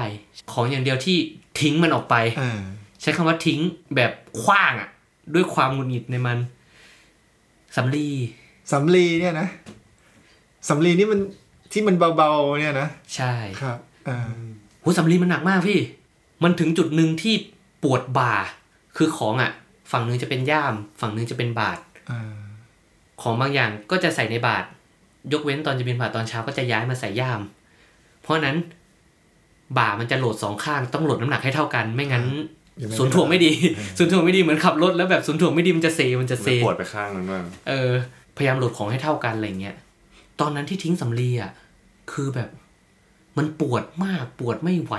[0.51, 1.17] ของอย่างเดียวที่
[1.59, 2.61] ทิ้งมันออกไปอ่า
[3.01, 3.59] ใช้คำว่าทิ้ง
[3.95, 4.89] แบบคว้างอะ
[5.33, 6.37] ด้วยความหงุดหงิดในมัน
[7.75, 8.09] สำลี
[8.71, 9.47] สำลีเนี่ยนะ
[10.69, 11.19] สำลีนี่มัน
[11.71, 13.77] ที่มันเบาๆเนี่ยนะใช่ครับ
[14.07, 14.19] อ่า
[14.83, 15.79] หูสำลีมันหนักมากพี่
[16.43, 17.33] มันถึงจุดหนึ่งที่
[17.83, 18.33] ปวดบ่า
[18.97, 19.51] คือของอะ
[19.91, 21.79] ฝั่งหนึ่งจะเป็นย่าม ฝั่งหนึ่งจะเป็นบาท
[22.11, 22.33] อ่า
[23.21, 24.63] ของบางอย่างก็จะใส่ในบาท
[25.33, 27.41] ยกเว้นตอนจะบินผ่าตอนเช้าก็จะย้ายมาใส่ย่าม
[28.21, 28.57] เพราะฉะนั้น
[29.77, 32.25] บ่ามันจะโหลดสองข้างต้องโหลดน้ำหนักให้เท่ากัน ไม่งั้น
[32.81, 33.51] ยังไม่ศูนย์ถ่วงไม่ดี
[33.97, 37.91] ศูนย์ถ่วงไม่ดีเหมือนขับรถแล้วแบบศูนย์ถ่วงไม่ดีมันจะเซมันจะเซปวดไปข้างนึงด้วยเออ
[38.37, 39.75] พยายามโหลดของให้เท่ากันอะไรเงี้ย
[40.39, 41.51] ตอนนั้นที่ทิ้งสำลีอะ
[42.11, 42.49] คือแบบ
[43.37, 44.93] มันปวดมากปวดไม่ไหว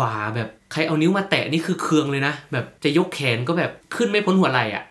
[0.00, 4.84] บ่าแบบใครเอานิ้วมาแตะนี่คือเคืองเลยนะแบบจะยกแขนก็แบบขึ้นไม่พ้นหัวไหล่อะ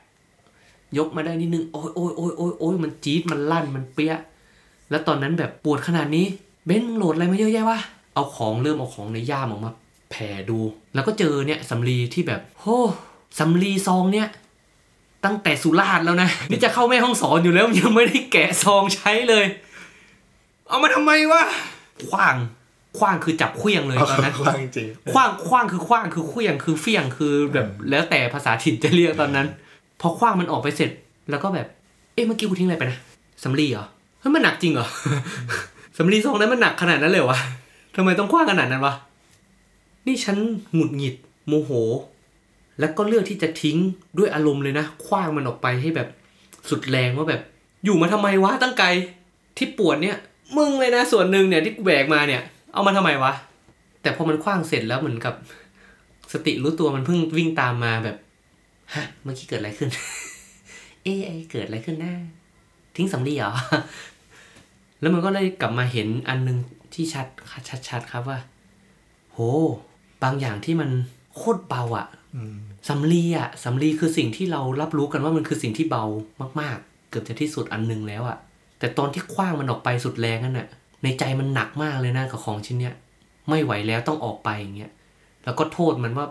[0.97, 4.15] ยกมาได้นิดนึงโอ้ยโอ้ยโอ้ยโอ้ยโอ้ยมันจี๊ดมันลั่นมันเปี้ย
[4.89, 6.25] แล้วตอนนั้นแบบปวดขนาดนี้
[6.65, 7.79] เบนซ์มึงโหลดอะไรมาเยอะแยะวะ
[8.13, 9.71] เอาของเริ่มเอาของในย่ามออกมา
[10.11, 10.59] แผ่ดู
[10.93, 12.65] แล้วก็เจอเนี่ยสำลีที่แบบโห
[13.39, 14.27] สำลีซองเนี่ย
[15.25, 19.45] ตั้งแต่สุราษฎร์แล้วนะ นี่จะเข้าแม่ห้องสอนอยู่แล้วยังไม่ได้แกะซองใช้เลย
[20.67, 21.43] เอามาทำไมวะ
[22.09, 22.35] คว้าง
[22.97, 29.47] คว้างคือจับเคลี้ยงเลยเอาตอนนั้นควางจริงคว้างคว้างคือคว้างคือเคลี้ยงคือเฟี้ยงคือแบบแล้วแต่ภาษาถิ่นจะเรียกตอนนั้น
[30.01, 30.91] พอคว้างมันออกไปเสร็จ
[31.29, 31.67] แล้วก็แบบ
[32.13, 32.99] เอ๊ะเมื่อกี้กูทิ้งอะไรไปนะ
[33.43, 33.85] สำลีเหรอ
[34.27, 34.87] เฮ้ยมันหนักจริงเหรอ
[35.97, 37.39] สำลีซองนั้นมันหนักขนาดนั้นเลยวะ
[37.95, 38.95] ทำไมต้องคว้างขนาดนั้นวะ
[40.07, 40.37] นี่ฉัน
[40.73, 41.15] หงุดหงิด
[41.47, 41.71] โมโห
[42.79, 43.77] แล้วก็เลือกที่จะทิ้ง
[44.17, 46.07] ด้วยอารมณ์เลยนะ คว้างมันออกไปให้แบบ
[46.69, 47.41] สุดแรงว่าแบบ
[47.85, 48.87] อยู่มาทำไมวะตั้งไกล
[49.57, 50.17] ที่ปวดเนี่ย
[50.57, 52.41] มึงเลยนะส่วนหนึ่งเนี่ยที่กูแบกมาเนี่ย
[52.73, 53.33] เอามาทำไมวะ
[54.01, 55.33] แต่พอมันคว้างเสร็จแล้วเหมือนกับ
[56.33, 58.17] สติรู้ตัวมันเพิ่งวิ่งตามมาแบบ
[58.93, 59.89] ฮะเมื่อกี้เกิดอะไรขึ้น
[61.03, 62.13] เอ๊ะไอ้เกิดอะไรขึ้นนะ
[62.95, 63.53] ทิ้งสำลีเหรอ
[64.99, 66.57] แล้วมันก็เลยกลับมาเห็นอันหนึง
[66.93, 67.27] ที่ชัด
[67.89, 68.39] ชัดๆครับว่า
[69.33, 69.37] โห
[70.23, 70.89] บางอย่างที่มัน
[71.35, 72.55] โคตรเบาอะอืม
[72.89, 76.03] สำลีอะสำลีคือสิ่งที่เรารับรู้กันว่ามันคือสิ่งที่เบา
[76.61, 78.37] มากๆ เกือบจะที่สุดอันหนึงแล้วอะ
[78.79, 80.67] แต่ตอนที่คว้างมันออกไปสุดแรงนั่นน่ะ
[81.03, 82.95] ในใจมันหนักมากเลยนะกับของชิ้นเนี้ย
[83.49, 84.91] ไม่ไหวแล้วต้องออกไปอย่างเงี้ย
[85.43, 86.27] แล้วก็โทษมันว่า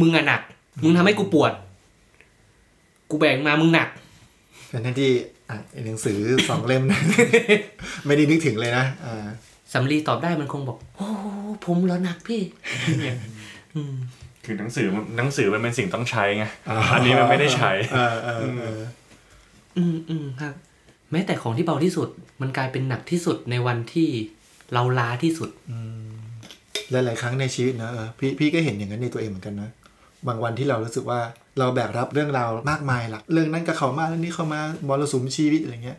[0.00, 0.42] มึงอะหนัก
[0.82, 1.52] มึงทำให้กูปวด
[3.10, 3.88] กูแบ่งมามึงหนัก
[4.68, 5.10] เป็นที่
[5.86, 7.00] หนังสือสองเล่มนะ
[8.06, 9.26] ไม่ได้นึกถึงเลยนะอ่า
[9.72, 11.08] สำลีตอบได้มันคงบอก โอ้
[11.64, 12.42] ผมเหรอหนักพี่
[13.76, 13.94] อืม
[14.44, 16.44] คือหนังสือมันหนังสือมันเป็นสิ่งต้องใช้ไง
[16.94, 18.80] อันนี้มันไม่ได้ใช้เออเออเออ
[19.76, 20.54] อืมอืมครับ
[21.12, 22.08] แม้แต่ของที่เบาที่สุด
[22.40, 24.08] มันกลายเป็นหนักที่สุดในวันที่
[24.72, 25.50] เราล้าที่สุด
[26.90, 29.70] หลายๆครั้งในชีวิตนะเออพี่พี่ก็เห็นอย่างนั้นในตัวเองเหมือนกันนะ
[30.28, 31.20] บางวันที่เรารู้สึกว่า
[31.58, 35.98] เราแบกรับเรื่องราวมากมายหลักเรื่องนั้นก็เข้ามาเรื่องนี้เข้ามามรสุมชีวิตอะไรเงี้ย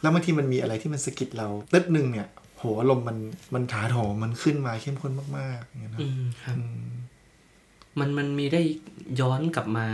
[0.00, 3.18] แล้วบางทีมันมีอะไรที่มันสะกิดเราตึ๊ดหนึ่งเนี่ย โหอารมณ์มัน
[3.54, 6.88] มันถาโถมมันขึ้นมาเข้มข้นมากๆอย่างเงี้ยนะอืมครับอืม
[7.98, 8.62] มันมันมีได้
[9.20, 9.86] ย้อนกลับมา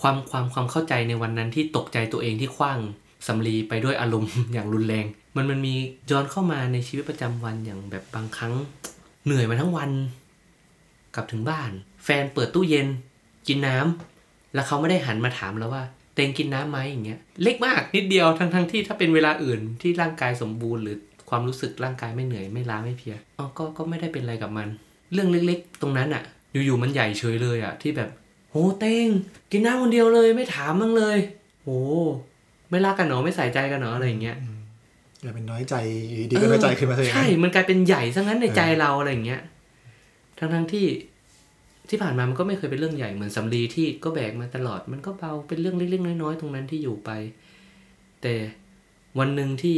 [0.00, 2.78] ความความความเข้าใจในวันนั้นที่ตกใจตัวเองที่คว้าง
[3.26, 5.74] สำลีไปด้วยอารมณ์อย่างรุนแรง มันมันมี
[6.10, 8.54] ย้อนเข้ามาในชีวิตประจำวันอย่างแบบบางครั้ง
[9.24, 9.90] เหนื่อยมาทั้งวัน
[11.14, 11.70] กลับถึงบ้าน
[12.04, 12.88] แฟนเปิดตู้เย็น
[13.48, 14.11] กินน้ำ
[14.54, 15.84] แล้วเขาไม่ได้หันมาถามเราว่า
[16.14, 20.96] เตงกินน้ำไหมอย่างเงี้ยเล็กมากนิดเดียวทั้งทั้งที่ถ้าเป็นเวลาอื่นที่ร่างกายสมบูรณ์หรือ
[21.30, 24.68] ความรู้สึกร่างกายไม่เหนื่อยไม่ล้าไม่เพลียอ๋อก็ก็ไม่ได้เป็นอะไรกับมัน
[25.12, 26.22] เรื่องเล็กๆ ตรงนั้นอะ
[26.64, 28.10] อยู่ๆมันใหญ่เฉยเลยอะที่แบบ
[28.50, 29.08] โหเต้ง
[29.52, 31.18] กินน้ำคนเดียวเลยไม่ถามมั้งเลย
[31.62, 31.68] โห
[32.70, 34.36] ไม่รักกันเหรอไม่ใส่ใจกันเหรออะไรอย่างเงี้ย
[35.22, 35.74] อย่าเป็นน้อยใจ
[36.08, 39.42] อยู่ดีก็น้อยใจขึ้นมาเลยใช่ มันกลายเป็นใหญ่ซะงั้นในใจเราอะไรอย่างเงี้ย
[40.38, 40.86] ทั้งทั้งๆที่
[41.94, 47.10] ที่ผ่านมามันก็ไม่เคยเป็นเรื่องใหญ่เหมือนสำลีที่ก็แบกมาตลอด มันก็เบาเป็นเรื่องเล็กๆน้อยๆตรงนั้นที่อยู่ไป
[48.22, 48.34] แต่
[49.18, 49.76] วันหนึ่งที่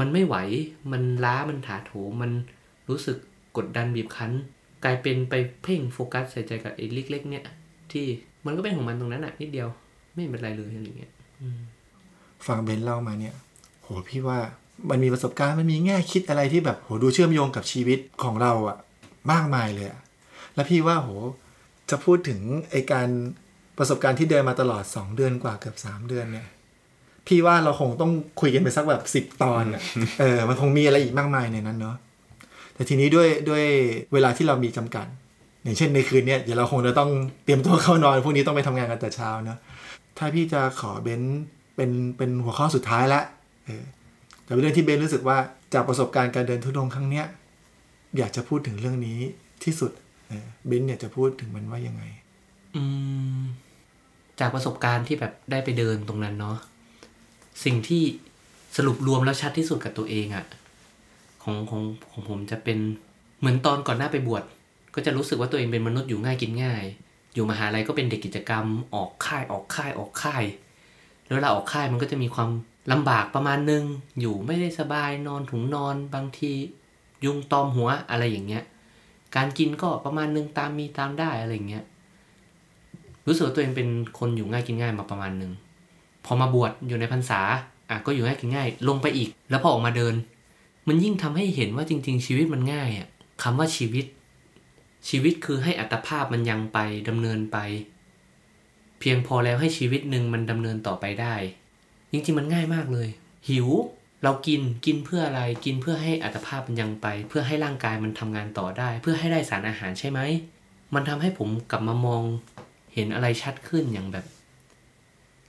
[0.00, 0.36] มันไม่ไหว
[0.92, 2.32] มันล้ามันถาโถมมัน
[2.88, 3.16] รู้สึก
[3.56, 4.32] กดดันบีบคั้น
[4.84, 7.44] กลายเป็นไปเพ่งโฟกัสใส่ใจกับไอ้เล็ก ๆ เนี่ย
[7.92, 8.04] ที่
[8.46, 9.68] มันก็เป็นของมันตรงนั้นอะนิดเดียว
[10.14, 11.12] ไม่เป็นไรเลยอะไรอย่างเงี้ย
[12.46, 13.34] ฟังเบนเล่ามาเนี่ย
[13.82, 14.38] โหพี่ว่า
[14.90, 18.76] มันมีประสบการณ์มันมีแง่คิดอะไรที่แบบโหดูเชื่อมโยงกับชีวิตของเราอะ
[19.32, 20.00] มากมายเลยอะ
[20.54, 21.10] แล้วพี่ว่าโห
[21.90, 23.08] จะพูดถึงไอการ
[23.78, 26.48] ประสบการณ์ที่เดินมาตลอด2เดือนกว่าเกือบ3เดือนเนี่ย
[27.26, 29.82] พี่ว่าเราคงต้องคุยกันไปสักแบบสิบตอนอะ
[30.20, 31.96] เออ มันคงมีอะไรอีกมากมายในนั้นเนาะ
[32.74, 33.64] แต่ทีนี้ด้วยด้วย
[34.12, 35.06] เวลาที่เรามีจำกัด
[35.62, 37.10] อย่างเช่นในคืนเนี้ยเดี๋ยวเราคงจะต้อง
[37.44, 39.58] เตรียมตัวเข้านอนพรุ่งนี้ต้องไปทำงานกันแต่เช้าเนาะ
[40.18, 41.22] ถ้าพี่จะขอเบน
[41.76, 43.20] เป็นเป็นหัวข้อสุดท้ายละ
[43.64, 43.84] เออ
[44.44, 45.38] แต่เป็นเรื่องที่เบนรู้สึกว่า
[45.74, 47.26] จากประสบการณ์การเดินทุดงค์ครั้งเนี้ย
[48.18, 49.18] อยากจะพูดถึงเรื่องนี้
[49.64, 52.02] ที่สุดเออเบินเนี่ยจะพูดถึงมันว่ายังไง
[52.76, 52.82] อื
[53.38, 53.40] ม
[54.40, 56.56] จากประสบการณ์ที่แบบได้ไปเดินตรงนั้นเนาะ
[57.64, 58.02] สิ่งที่
[58.76, 60.44] สรุปรวมแล้วชัดที่สุดกับตัวเองอะ
[61.42, 62.78] ของของของผมจะเป็น
[63.38, 64.42] เหมือนตอนก่อนหน้าไปบวช
[64.94, 66.84] ก็จะรู้สึกว่าตัวเองเป็นมนุษย์อยู่ง่ายกินง่าย
[67.34, 70.44] อยู่มหาลัยก็เป็นเด็กกิจกรรม ออกค่ายออกค่ายออกค่าย
[71.24, 72.50] แล้วเวลาออกค่ายมันก็จะมีความ
[72.92, 73.84] ลำบากประมาณนึง
[74.20, 76.52] อยู่ไม่ได้สบายนอนถุงนอนบางที
[77.24, 78.64] ยุงตอมหัวอะไรอย่างเงี้ย
[79.36, 81.84] การกินก็ประมาณนึงตามมีตามได้อะไรอย่างเงี้ย
[83.26, 85.52] รู้สึกตัวเองเป็นคนอยู่ง่ายกินง่ายมาประมาณหนึ่ง
[86.24, 87.40] พอมาบวชอยู่ในพรรษา
[87.90, 90.14] อะก็อยู่ง่ายกินง่าย ลงไปอีก แล้วพอออกมาเดิน
[90.88, 93.08] มันยิ่งทำให้เห็นว่าจริง ๆ ชีวิตมันง่ายอะ
[93.42, 94.06] คำว่าชีวิต
[95.08, 97.58] ชีวิตคือให้อัตภาพมันยังไปดำเนินไป
[99.00, 101.34] เพียงพอแล้วให้ชีวิตหนึ่งมันดำเนินต่อไปได้
[102.12, 103.08] จริงๆมันง่ายมากเลย
[103.48, 103.68] หิว
[104.24, 110.20] เรากินกินเพื่ออะไรกินเพื่อให้อัตภาพมันยังไป เพื่อให้ร่างกายมันทำงานต่อได้ เพื่อให้ได้สารอาหารใช่ไหม
[110.94, 112.22] มันทำให้ผมกลับมามอง
[112.94, 114.24] เห็นอะไรชัดขึ้นอย่างแบบ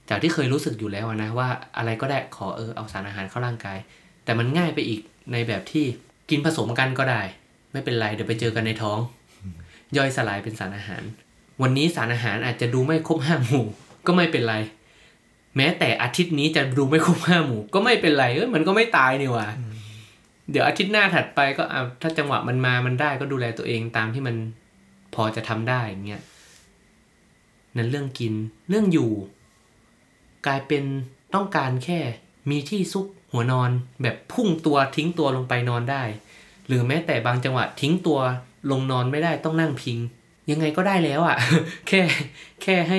[0.08, 3.78] จากที่เคยรู้สึกอยู่แล้วอะนะว่าอะไรก็ได้ขอเออเอาสารอาหารเข้าร่างกาย
[4.24, 5.00] แต่มันง่ายไปอีก
[5.32, 5.84] ในแบบที่
[6.30, 7.22] กินผสมกันก็ได้
[7.72, 8.98] ไม่เป็นไรเดี๋ยวไปเจอกันในท้อง
[9.96, 11.02] ย่อยสลายเป็นสารอาหาร
[11.62, 13.66] วันนี้สารอาหารอาจจะดูไม่ครบห้าหมู่
[14.06, 14.54] ก็ไม่เป็นไร
[15.56, 19.46] แม้แต่อาทิตย์นี้จะดูไม่ครบห้าหมู่ก็ไม่เป็นไรเอ้ยมันก็ไม่ตายนี่หว่า
[20.50, 24.36] เดี๋ยวอาทิตย์หน้าถัดไปก็เอาถ้าจังหวะมันมามันได้ก็ดูแลตัวเองตามที่มัน
[25.14, 26.22] พอจะทำได้อย่างเงี้ย
[27.76, 28.34] นั้นเรื่องกิน
[28.68, 29.10] เรื่องอยู่
[30.46, 30.82] กลายเป็น
[31.34, 31.98] ต้องการแค่
[32.50, 33.70] มีที่ซุกหัวนอน
[34.02, 36.02] แบบพุ่งตัวทิ้งตัวลงไปนอนได้
[36.66, 38.18] หรือแม้แต่บางจังหวะทิ้งตัว
[38.70, 39.98] ลงนอนไม่ได้ต้องนั่งพิง
[40.50, 41.36] ยังไงก็ได้แล้วอะ่ะ
[41.88, 42.00] แค่
[42.62, 42.98] แค่ให้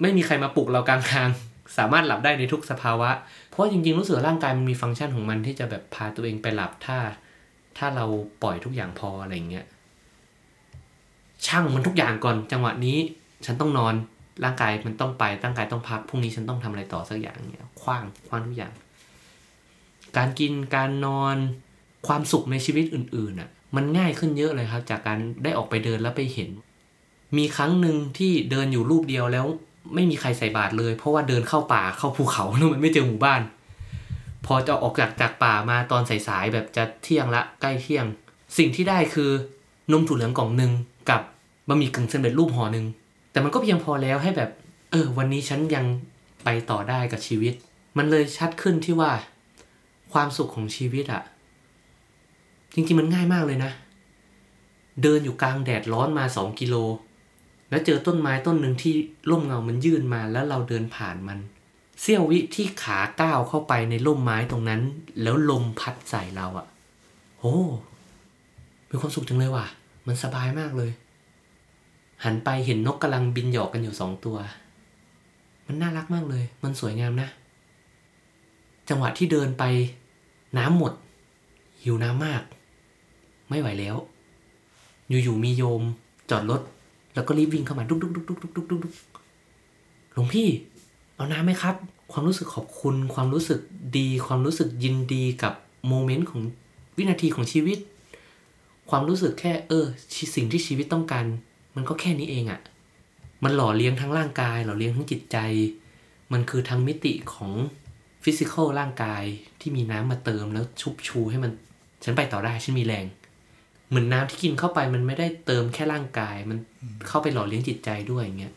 [0.00, 1.28] ไม่มีใครมาปลุกเรากลางทาง
[1.78, 3.10] สามารถหลับได้ในทุกสภาวะ
[3.50, 6.98] เพราะจริงๆรู้สึกร่างกายมันมีฟังก์ชันของมันที่จะแบบพาตัวเองไปหลับถ้า
[7.78, 8.04] ถ้าเรา
[8.42, 9.66] ปล่อยทุกอย่างพออะไรเงี้ย
[11.46, 12.98] ช่างมันทุกอย่างก่อนจังหวะนี้
[13.46, 13.94] ฉันต้องนอน
[14.44, 18.72] ร่างกายมันต้องไปร่างกายต้องพักพรุ่งนี้ฉันต้องทำอะไรต่อสักอย่างเนี่ยคว้างคว้างทุกอย่าง
[20.16, 21.36] การกินการนอน
[22.06, 26.50] ความสุขในชีวิตอื่นๆอะ มันง่ายขึ้นเยอะเลยครับ จากการได้ออกไปเดินแล้วไปเห็น
[27.36, 29.46] มีครั้งหนึ่งที่เดินอยู่รูปเดียวแล้ว
[29.94, 33.40] ไม่มีใครใส่บาตรเลย เพราะว่าเดินเข้าป่าเข้าภูเขาแล้วมันไม่เจอหมู่บ้าน
[34.46, 38.04] พอจะออกจากจากป่ามาตอนสายๆแบบจะเที่ยงละใกล้เที่ยง
[38.58, 39.30] สิ่งที่ได้คือ
[39.92, 40.72] นมถั่วเหลืองกล่องหนึ่ง
[41.10, 41.20] กับ
[41.68, 42.86] บะหมี่กึ่งสำเร็จรูปห่อหนึ่ง
[43.32, 44.50] แต่มันก็เพียงพอแล้วให้แบบ
[44.90, 45.84] เออ วันนี้ฉันยัง
[46.44, 47.54] ไปต่อได้กับชีวิต
[47.98, 49.12] มันเลยชัดขึ้นที่ว่า
[50.12, 51.22] ความสุขของชีวิตอะ
[52.74, 53.72] จริงๆมันง่ายมากเลยนะ
[55.02, 56.74] เดินอยู่กลางแดดร้อนมาสองกิโล
[57.70, 58.94] แล้วเจอต้นไม้ต้นหนึ่งที่
[59.30, 61.38] ร่มเงามันยื่นมาแล้วเราเดินผ่านมัน
[62.00, 64.80] เสี้ยววิที่ขาก้าวเข้าไปในร่มไม้ตรงนั้น
[65.22, 66.66] แล้วลมพัดใส่เราอะ
[67.38, 67.56] โอ้
[68.88, 69.66] มีความสุขจังเลยว่ะ
[70.06, 70.90] มันสบายมากเลย
[72.24, 74.36] หันไปเห็นนกกำลังบินหยอกกันอยู่สองตัว
[75.66, 77.28] มันน่ารักมากเลย มันสวยงามนะ
[78.88, 79.64] จังหวะที่เดินไป
[80.58, 80.92] น้ำหมด
[81.82, 82.42] หิวน้ำมาก
[83.48, 83.96] ไม่ไหวแล้ว
[85.08, 85.82] อยู่ๆมีโยม
[86.30, 86.60] จอดรถ
[87.14, 88.94] แล้วก็รีบวิ่งเข้ามาดุ๊กดุ๊กดุ๊กดุ๊กดุ๊กดุ๊กดุ๊ก
[90.12, 90.48] หลวงพี่
[91.14, 91.74] เอาน้ำไหมครับ
[92.12, 93.60] ความรู้สึกขอบคุณ ความรู้สึก
[93.98, 95.54] ดี ความรู้สึกยินดีกับ
[95.88, 96.42] moment ของ
[96.96, 97.78] วินาทีของชีวิต
[98.90, 99.86] ความรู้สึกแค่เออ
[100.34, 101.24] สิ่งที่ชีวิตต้องการ
[101.76, 102.60] มันก็แค่นี้เองอะ่ะ
[103.44, 105.36] มันหล่อเลี้ยงทั้งร่างกาย หล่อเลี้ยงทั้งจิตใจ
[106.32, 107.52] มันคือทั้งมิติของ
[108.24, 109.24] physical ร่างกาย
[109.60, 111.52] ที่มีน้ำมาเติมแล้วชุบชูให้มัน
[112.04, 113.06] ฉันไปต่อได้ ฉันมีแรง
[113.90, 116.58] เหมือนน้ำที่กินเข้าไปมันไม่ได้เติมแค่ร่างกาย มัน
[117.08, 118.54] เข้าไปหล่อเลี้ยงจิตใจด้วยอย่างเงี้ย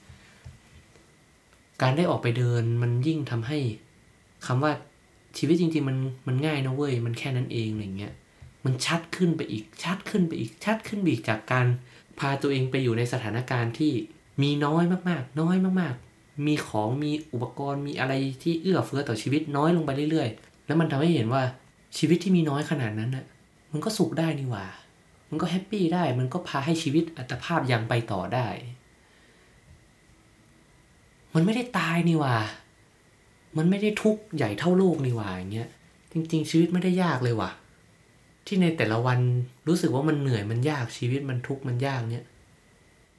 [1.82, 3.58] การได้ออกไปเดินมันยิ่งทำให้
[4.46, 4.72] คำว่า
[5.38, 8.13] ชีวิตจริง ๆ มันมันง่ายนะเว้ยมันแค่นั้นเองอะไรเงี้ย
[8.65, 11.65] มันชัดขึ้นไปอีกชัดขึ้นไปอีกชัดขึ้นไปอีกจากการ
[12.19, 13.93] พาตัวเองไปอยู่ในสถานการณ์ที่
[14.41, 21.43] มีน้อยมากๆ น้อยมากๆ มีของมีอุปกรณ์มีอะไรที่เอื้อเฟื้อต่อชีวิตน้อยลงไปเรื่อยๆ แล้วมันทำให้เห็นว่า
[21.98, 23.26] ชีวิตที่มีน้อยขนาดนั้นน่ะ
[23.72, 24.65] มันก็สุขได้นี่หว่า
[25.34, 28.48] มันก็แฮปปี้ได้ มันก็พาให้ชีวิตอัตภาพยังไปต่อได้
[31.34, 32.36] มันไม่ได้ตายนี่ว่า
[33.58, 35.69] มันไม่ได้ทุกข์ใหญ่เท่าโลกนี่ว่าอย่างเงี้ย
[36.12, 37.52] จริง ๆ ชีวิตไม่ได้ยากเลยว่ะ
[38.46, 39.19] ที่ในแต่ละวัน
[39.67, 42.26] รู้สึกว่ามันเหนื่อยมันยากชีวิตมันทุกข์มันยากเนี่ย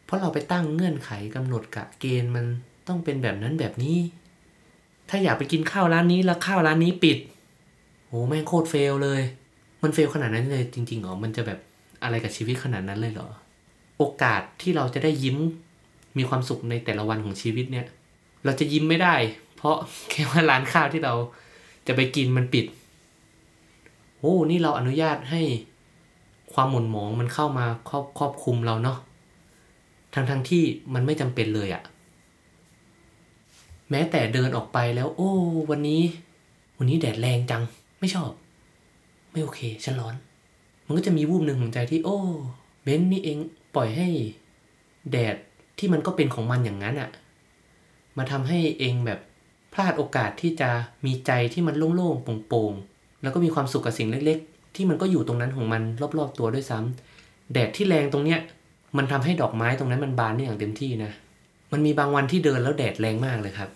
[0.04, 2.44] เพราะเราไปตั้งเงื่อนไขกำหนดกะเกณฑ์มัน
[2.88, 3.98] ต้องเป็นแบบนั้นแบบนี้
[5.08, 7.18] ถ้าอยากไปกินข้าวร้านนี้แล้วข้าวร้านนี้ปิด
[8.06, 9.22] โหแม่งโคตรเฟลเลย
[9.82, 11.58] มันเฟลขนาดนั้นเลยจริงๆหรอ มันจะแบบ
[12.04, 13.28] อะไรกับชีวิตขนาดนั้นเลยเหรอ
[13.98, 15.36] โอกาสที่เราจะได้ยิ้ม
[16.18, 17.86] มีความสุขในแต่ละวันของชีวิตเนี่ย
[18.44, 19.14] เราจะยิ้มไม่ได้
[19.56, 19.76] เพราะ
[20.10, 21.14] แค่ว่าร้านข้าวที่เรา
[21.86, 22.64] จะไปกินมันปิด
[24.18, 25.42] โอ้ นี่เราอนุญาตให้
[26.52, 28.98] ความหม่นหมองมันเข้ามาครอบครอบคุมเราเนาะ
[30.14, 30.62] ทั้งทั้งที่
[30.94, 31.82] มันไม่จำเป็นเลยอะ
[33.90, 35.32] แม้แต่เดินออกไปแล้ว โอ้
[35.70, 36.02] วันนี้
[36.78, 37.62] วันนี้แดดแรงจัง
[38.00, 38.30] ไม่ชอบ
[39.30, 40.14] ไม่โอเค ฉันร้อน
[40.86, 42.18] มันก็จะมีวูบหนึ่งของใจที่โอ้
[42.82, 43.38] เบนนี่เอง
[43.74, 44.08] ปล่อยให้
[45.10, 45.36] แดด
[45.78, 47.10] ที่มันก็เป็นของมันอย่างนั้นอะ
[48.16, 49.18] มาทำให้เองแบบ
[49.72, 50.70] พลาดโอกาสที่จะ
[51.06, 55.82] มีใจที่มันโล่งๆโปร่งๆแล้วก็มีความสุขกับสิ่งเล็ก ๆ ที่มันก็อยู่ตรงนั้นของมัน
[56.18, 58.40] รอบๆตัวด้วยซ้ำแดดที่แรงตรงเนี้ย
[58.96, 61.12] มันทำให้ดอกไม้ตรงนั้นมันบานได้อย่างเต็มที่นะ
[61.72, 63.70] มันมีบางวันที่เดินแล้วแดดแรงมากเลยครับ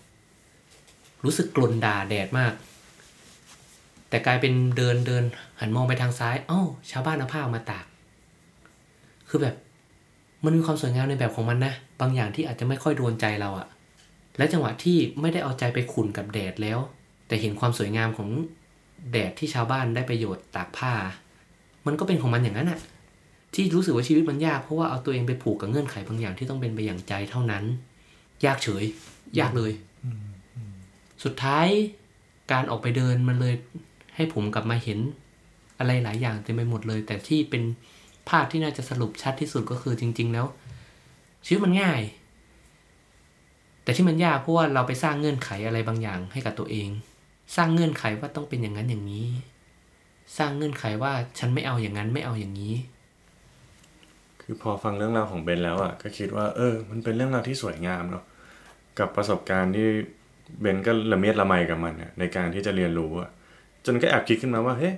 [1.25, 2.53] รู้สึกกลนด่าแดดมาก
[4.09, 5.25] แต่กลายเป็นเดินเดิน
[5.61, 7.87] หันมองไปทางซ้ายอ้าวชาวบ้านเอาผ้ามาตาก
[9.29, 9.55] คือแบบ
[10.45, 13.69] มันมีความสวยงามในแบบของมันนะ บางอย่างที่อาจจะไม่ค่อยโดนใจเราอะ
[14.39, 16.79] และจังหวะที่ไม่ได้เอาใจไปขุนกับแดดแล้ว
[17.27, 18.29] แต่เห็นความสวยงามของ
[19.13, 20.93] แดดที่ชาวบ้านได้ประโยชน์ตากผ้า
[21.87, 22.81] มันก็เป็นของมันอย่างนั้นอะ
[23.55, 27.65] ที่รู้สึกว่าชีวิตมันยากเพราะว่าเอาตัวเองไปผูกกับเงื่อนไขบางอย่างที่ต้องเป็นไปอย่างใจเท่านั้น
[28.45, 28.85] ยากเฉย
[29.39, 29.73] ยากเลย
[31.25, 31.67] สุดท้าย
[32.53, 33.55] การออกไปเดินมันเลย
[34.19, 34.99] ให้ผมกลับมาเห็น
[35.79, 37.63] อะไรหลายอย่างเต็มไปหมดเลย แต่ที่เป็น
[38.29, 40.47] ภาพที่น่าจะสรุปชัดที่สุดก็คือจริง ๆ แล้ว
[41.45, 42.01] ชีวิตมันง่าย
[43.83, 46.89] แต่ที่มันยากเพราะว่าเราไปสร้างเงื่อนไขอะไรบางอย่างให้กับตัวเอง
[47.57, 49.27] สร้างเงื่อนไขว่าต้องเป็นอย่างนั้นอย่างนี้
[50.39, 52.75] สร้างเงื่อนไขว่าฉันไม่เอาอย่างนั้นไม่เอาอย่างนี้
[54.43, 58.25] คือพอฟังเรื่องราวของเบนแล้วอะก็คิดว่า เออ มันเป็นเรื่องราวที่สวยงามเนาะ
[58.99, 59.87] กับประสบการณ์ที่
[60.61, 63.31] เบนก็ละเมียดละไมกับมันในการที่จะเรียนรู้อะ
[63.87, 64.95] จนก็แอบคิดขึ้นมาว่าเฮ้ย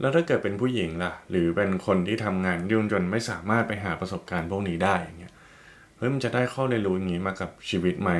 [0.00, 5.34] แล้วถ้าเกิดเป็นผู้หญิงล่ะ หรือเป็นคนที่ทำงานยุ่งจนไม่สามารถไปหาประสบการณ์พวกนี้ได้อย่างเงี้ย
[5.96, 8.10] เฮ้ยมันจะได้ข้อเรียนรู้อย่างนี้มากับชีวิตไหม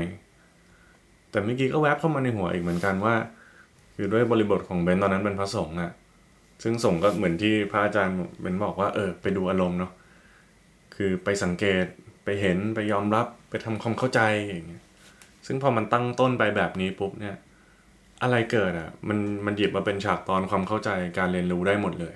[1.31, 3.15] แต่เมื่อกี้ก็แวบเข้ามาในหัวอีกเหมือนกันว่า
[3.97, 5.91] คือด้วยบริบทของเบนตอนนั้นเป็นพระสงฆ์อะ
[6.63, 9.93] ซึ่งสงฆ์ก็เหมือนที่พระอาจารย์เบนบอกว่าเออไปดูอารมณ์เนาะ
[10.95, 11.85] คือไปสังเกต
[12.25, 14.85] ไปเห็นไปยอมรับไปทำความเข้าใจอย่างเงี้ย
[15.47, 17.37] ซึ่งพอมันตั้งต้นไปแบบนี้ปุ๊บเนี่ย
[18.23, 22.15] อะไรเกิดอะมันมันหยิบมาเป็นฉากตอนความเข้าใจการเรียนรู้ได้หมดเลย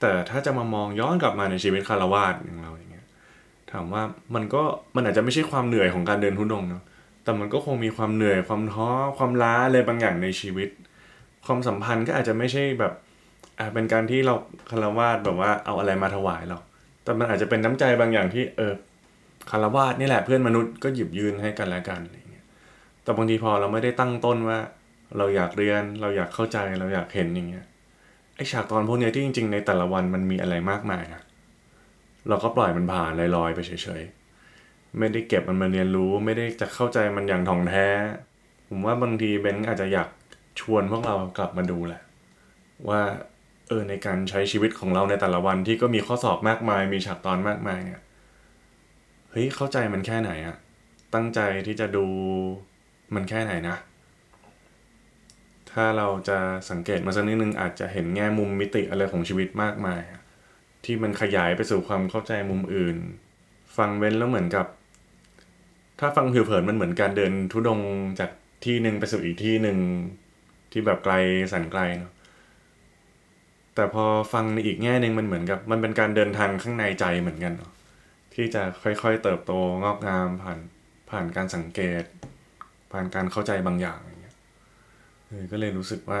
[0.00, 3.06] แต่ถ้าจะมามองย้อนกลับมาในชีวิตคารวาสอย่างเราอย่างเงี้ย
[3.72, 4.02] ถามว่า
[4.34, 4.62] มันก็
[4.96, 6.82] มันอาจจะไม่ใช่ความเหนื่อยของการเดินทุดงเนาะ
[7.24, 10.68] แต่มันก็คงมีความเหนื่อยความท้อความล้าอะไรบางอย่างในชีวิต
[11.46, 12.92] ความสัมพันธ์ก็อาจจะไม่ใช่แบบ
[13.58, 14.34] อ่าเป็นการที่เรา
[14.70, 16.58] คารวาสแบบว่าเอาอะไรมาถวายเรา
[17.04, 18.74] แต่มันอาจจะเป็นน้ำใจบางอย่างที่เออ
[19.50, 24.58] คารวาสนี่แหละเพื่อนมนุษย์ก็หยิบยืนให้กันและกันเแต่บางทีพอเราไม่ได้ตั้งต้นว่า
[25.16, 27.66] เราอยากเรียนเราอยากเข้าใจเราอยากเห็นอย่างเงี้ย
[28.36, 31.22] ไอฉากตอนพวกเนี้ยที่จริง ๆ ในแต่ละวันมันมีอะไรมากมายนะ
[32.28, 37.86] เราก็ปล่อยมันผ่านลอยๆไปเฉยๆไม่ได้เก็บมันมาเรียนรู้ ไม่ได้จะเข้าใจมันอย่างถ่องแท้
[38.68, 40.08] ผมว่าบางทีเบนอาจจะอยาก
[40.60, 42.02] ชวนพวกเรากลับมาดูแหละ
[42.88, 43.00] ว่า
[43.68, 48.00] เออในการใช้ชีวิตของเราในแต่ละวันที่ก็มีข้อสอบมากมาย มีฉากตอนมากมายเนี่ย
[49.30, 50.56] เฮ้ยเข้าใจมันแค่ไหนอะ
[51.14, 52.06] ตั้งใจที่จะดู
[53.16, 53.76] มันแค่ไหนนะ
[55.70, 56.38] ถ้าเราจะ
[56.70, 60.02] สังเกตมาสักนิดนึงอาจจะเห็นแง่มุมมิติอะไรของชีวิตมากมาย
[60.84, 62.96] ที่มันขยายไปสู่ความเข้าใจมุมอื่น
[63.76, 64.66] ฟังเว้นแล้วเหมือนกับ
[66.00, 67.80] ถ้าฟังผิวเผินมันเหมือนการเดินทุดง
[68.20, 68.30] จาก
[68.64, 69.78] ที่หนึ่งไปสู่อีกที่หนึ่ง
[70.72, 71.14] ที่แบบไกล
[71.48, 72.12] แสนไกลเนาะ
[73.74, 77.72] แต่พอฟังในอีกแง่หนึ่งมันเหมือนกับ มันเป็นการเดินทางข้างในใจเหมือนกันเนาะ
[78.34, 80.58] ที่จะค่อยๆเติบโตงอกงามผ่าน
[81.10, 82.04] ผ่านการสังเกต
[82.94, 84.36] ผ่านการเข้าใจบางอย่างอย่างเงี้ย
[85.26, 86.20] เออก็เลยรู้สึกว่า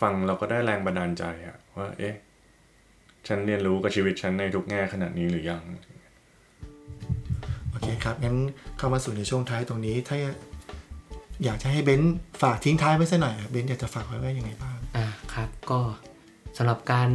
[0.00, 2.14] ฟังเราก็ได้แรงบันดาลใจอะว่า เอ๊ะ
[3.28, 5.62] ฉันเรียนรู้กับชีวิตฉันในทุกแง่ขนาดนี้หรือยัง
[7.70, 8.36] โอเคครับงั้น
[8.78, 10.16] เข้ามาสู่ในช่วงท้ายตรงนี้ ถ้า
[11.44, 15.80] อยากจะให้เบนซ์ฝากทิ้งท้ายไว้สักหน่อยอะเบนซ์อยากจะฝากไว้ว่ายังไงบ้างอ่าครับ ก็
[16.56, 17.10] สำหรับการ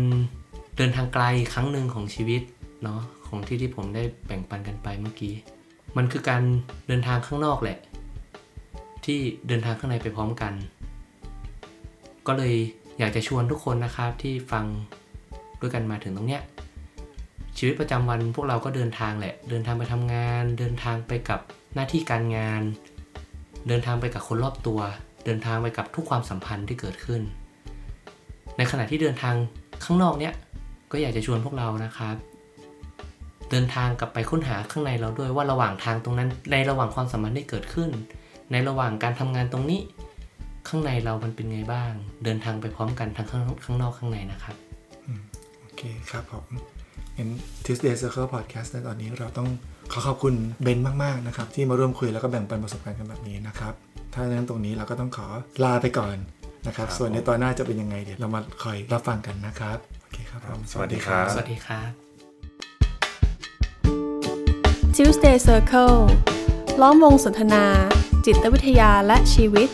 [0.78, 2.42] เดินทางไกลครั้งหนึ่งของชีวิต
[2.84, 5.34] เนาะของที่ที่ผมได้แบ่งปันกันไปเมื่อกี้
[5.98, 6.44] มันคือการ
[6.88, 7.78] เดินทางข้างนอกแหละ
[9.06, 10.54] ที่เดินทางข้างในไปพร้อมกัน
[12.28, 12.56] ก็เลย
[13.00, 14.66] อยากจะชวนทุกคนนะครับที่ฟัง
[15.60, 16.42] ด้วยกันมาถึงตรงเนี้ย
[17.58, 21.40] ชีวิตประจำวันพวกเราก็เดินทางแหละ เดินทางไปทำงาน เดินทางไปกับ
[21.76, 22.62] หน้าที่การงาน
[23.68, 24.80] เดินทางไปกับคนรอบตัว
[25.26, 27.22] เดินทางไปกับทุกความสัมพันธ์ที่เกิดขึ้น
[28.58, 29.36] ในขณะที่เดินทาง
[29.84, 30.34] ข้างนอกเนี้ย
[30.92, 32.16] ก็อยากจะชวนพวกเรานะครับ
[33.52, 37.90] เดินทางกลับไปค้นหาข้างในเราด้วยว่าระหว่างทางตรงนั้นในระหว่างความสัมพันธ์ที่เกิดขึ้น
[38.52, 39.82] ในระหว่างการทำงานตรงนี้
[40.68, 41.92] ข้างในเรามันเป็นไงบ้าง
[42.24, 44.56] เดินทางไปพร้อมกันทั้งข้างข้างนอกข้างในนะครับ
[45.62, 45.82] โอเค
[46.12, 46.46] ครับผม
[47.18, 47.30] งั้น
[47.66, 49.48] Tuesday Circle Podcast ในตอนนี้เราต้อง
[49.92, 53.74] ขอขอบคุณเบนซ์มากๆนะครับ ที่มาร่วมคุยแล้วก็แบ่งปันประสบการณ์กันแบบนี้นะครับ
[54.14, 55.28] ถ้าอย่างนั้นตรงนี้เราก็ต้องขอ
[55.64, 56.16] ลาไปก่อน
[56.68, 61.90] นะครับ ส่วนในตอนหน้าจะเป็นยังไงเดี๋ยวเรามาคอยรับฟังกันนะครับโอเคครับผมสวัสดีครับ สวัสดีครับ
[64.96, 65.98] Tuesday Circle
[66.82, 67.66] ล้อมวงสนทนา
[68.26, 69.70] จิตวิทยาและชีวิต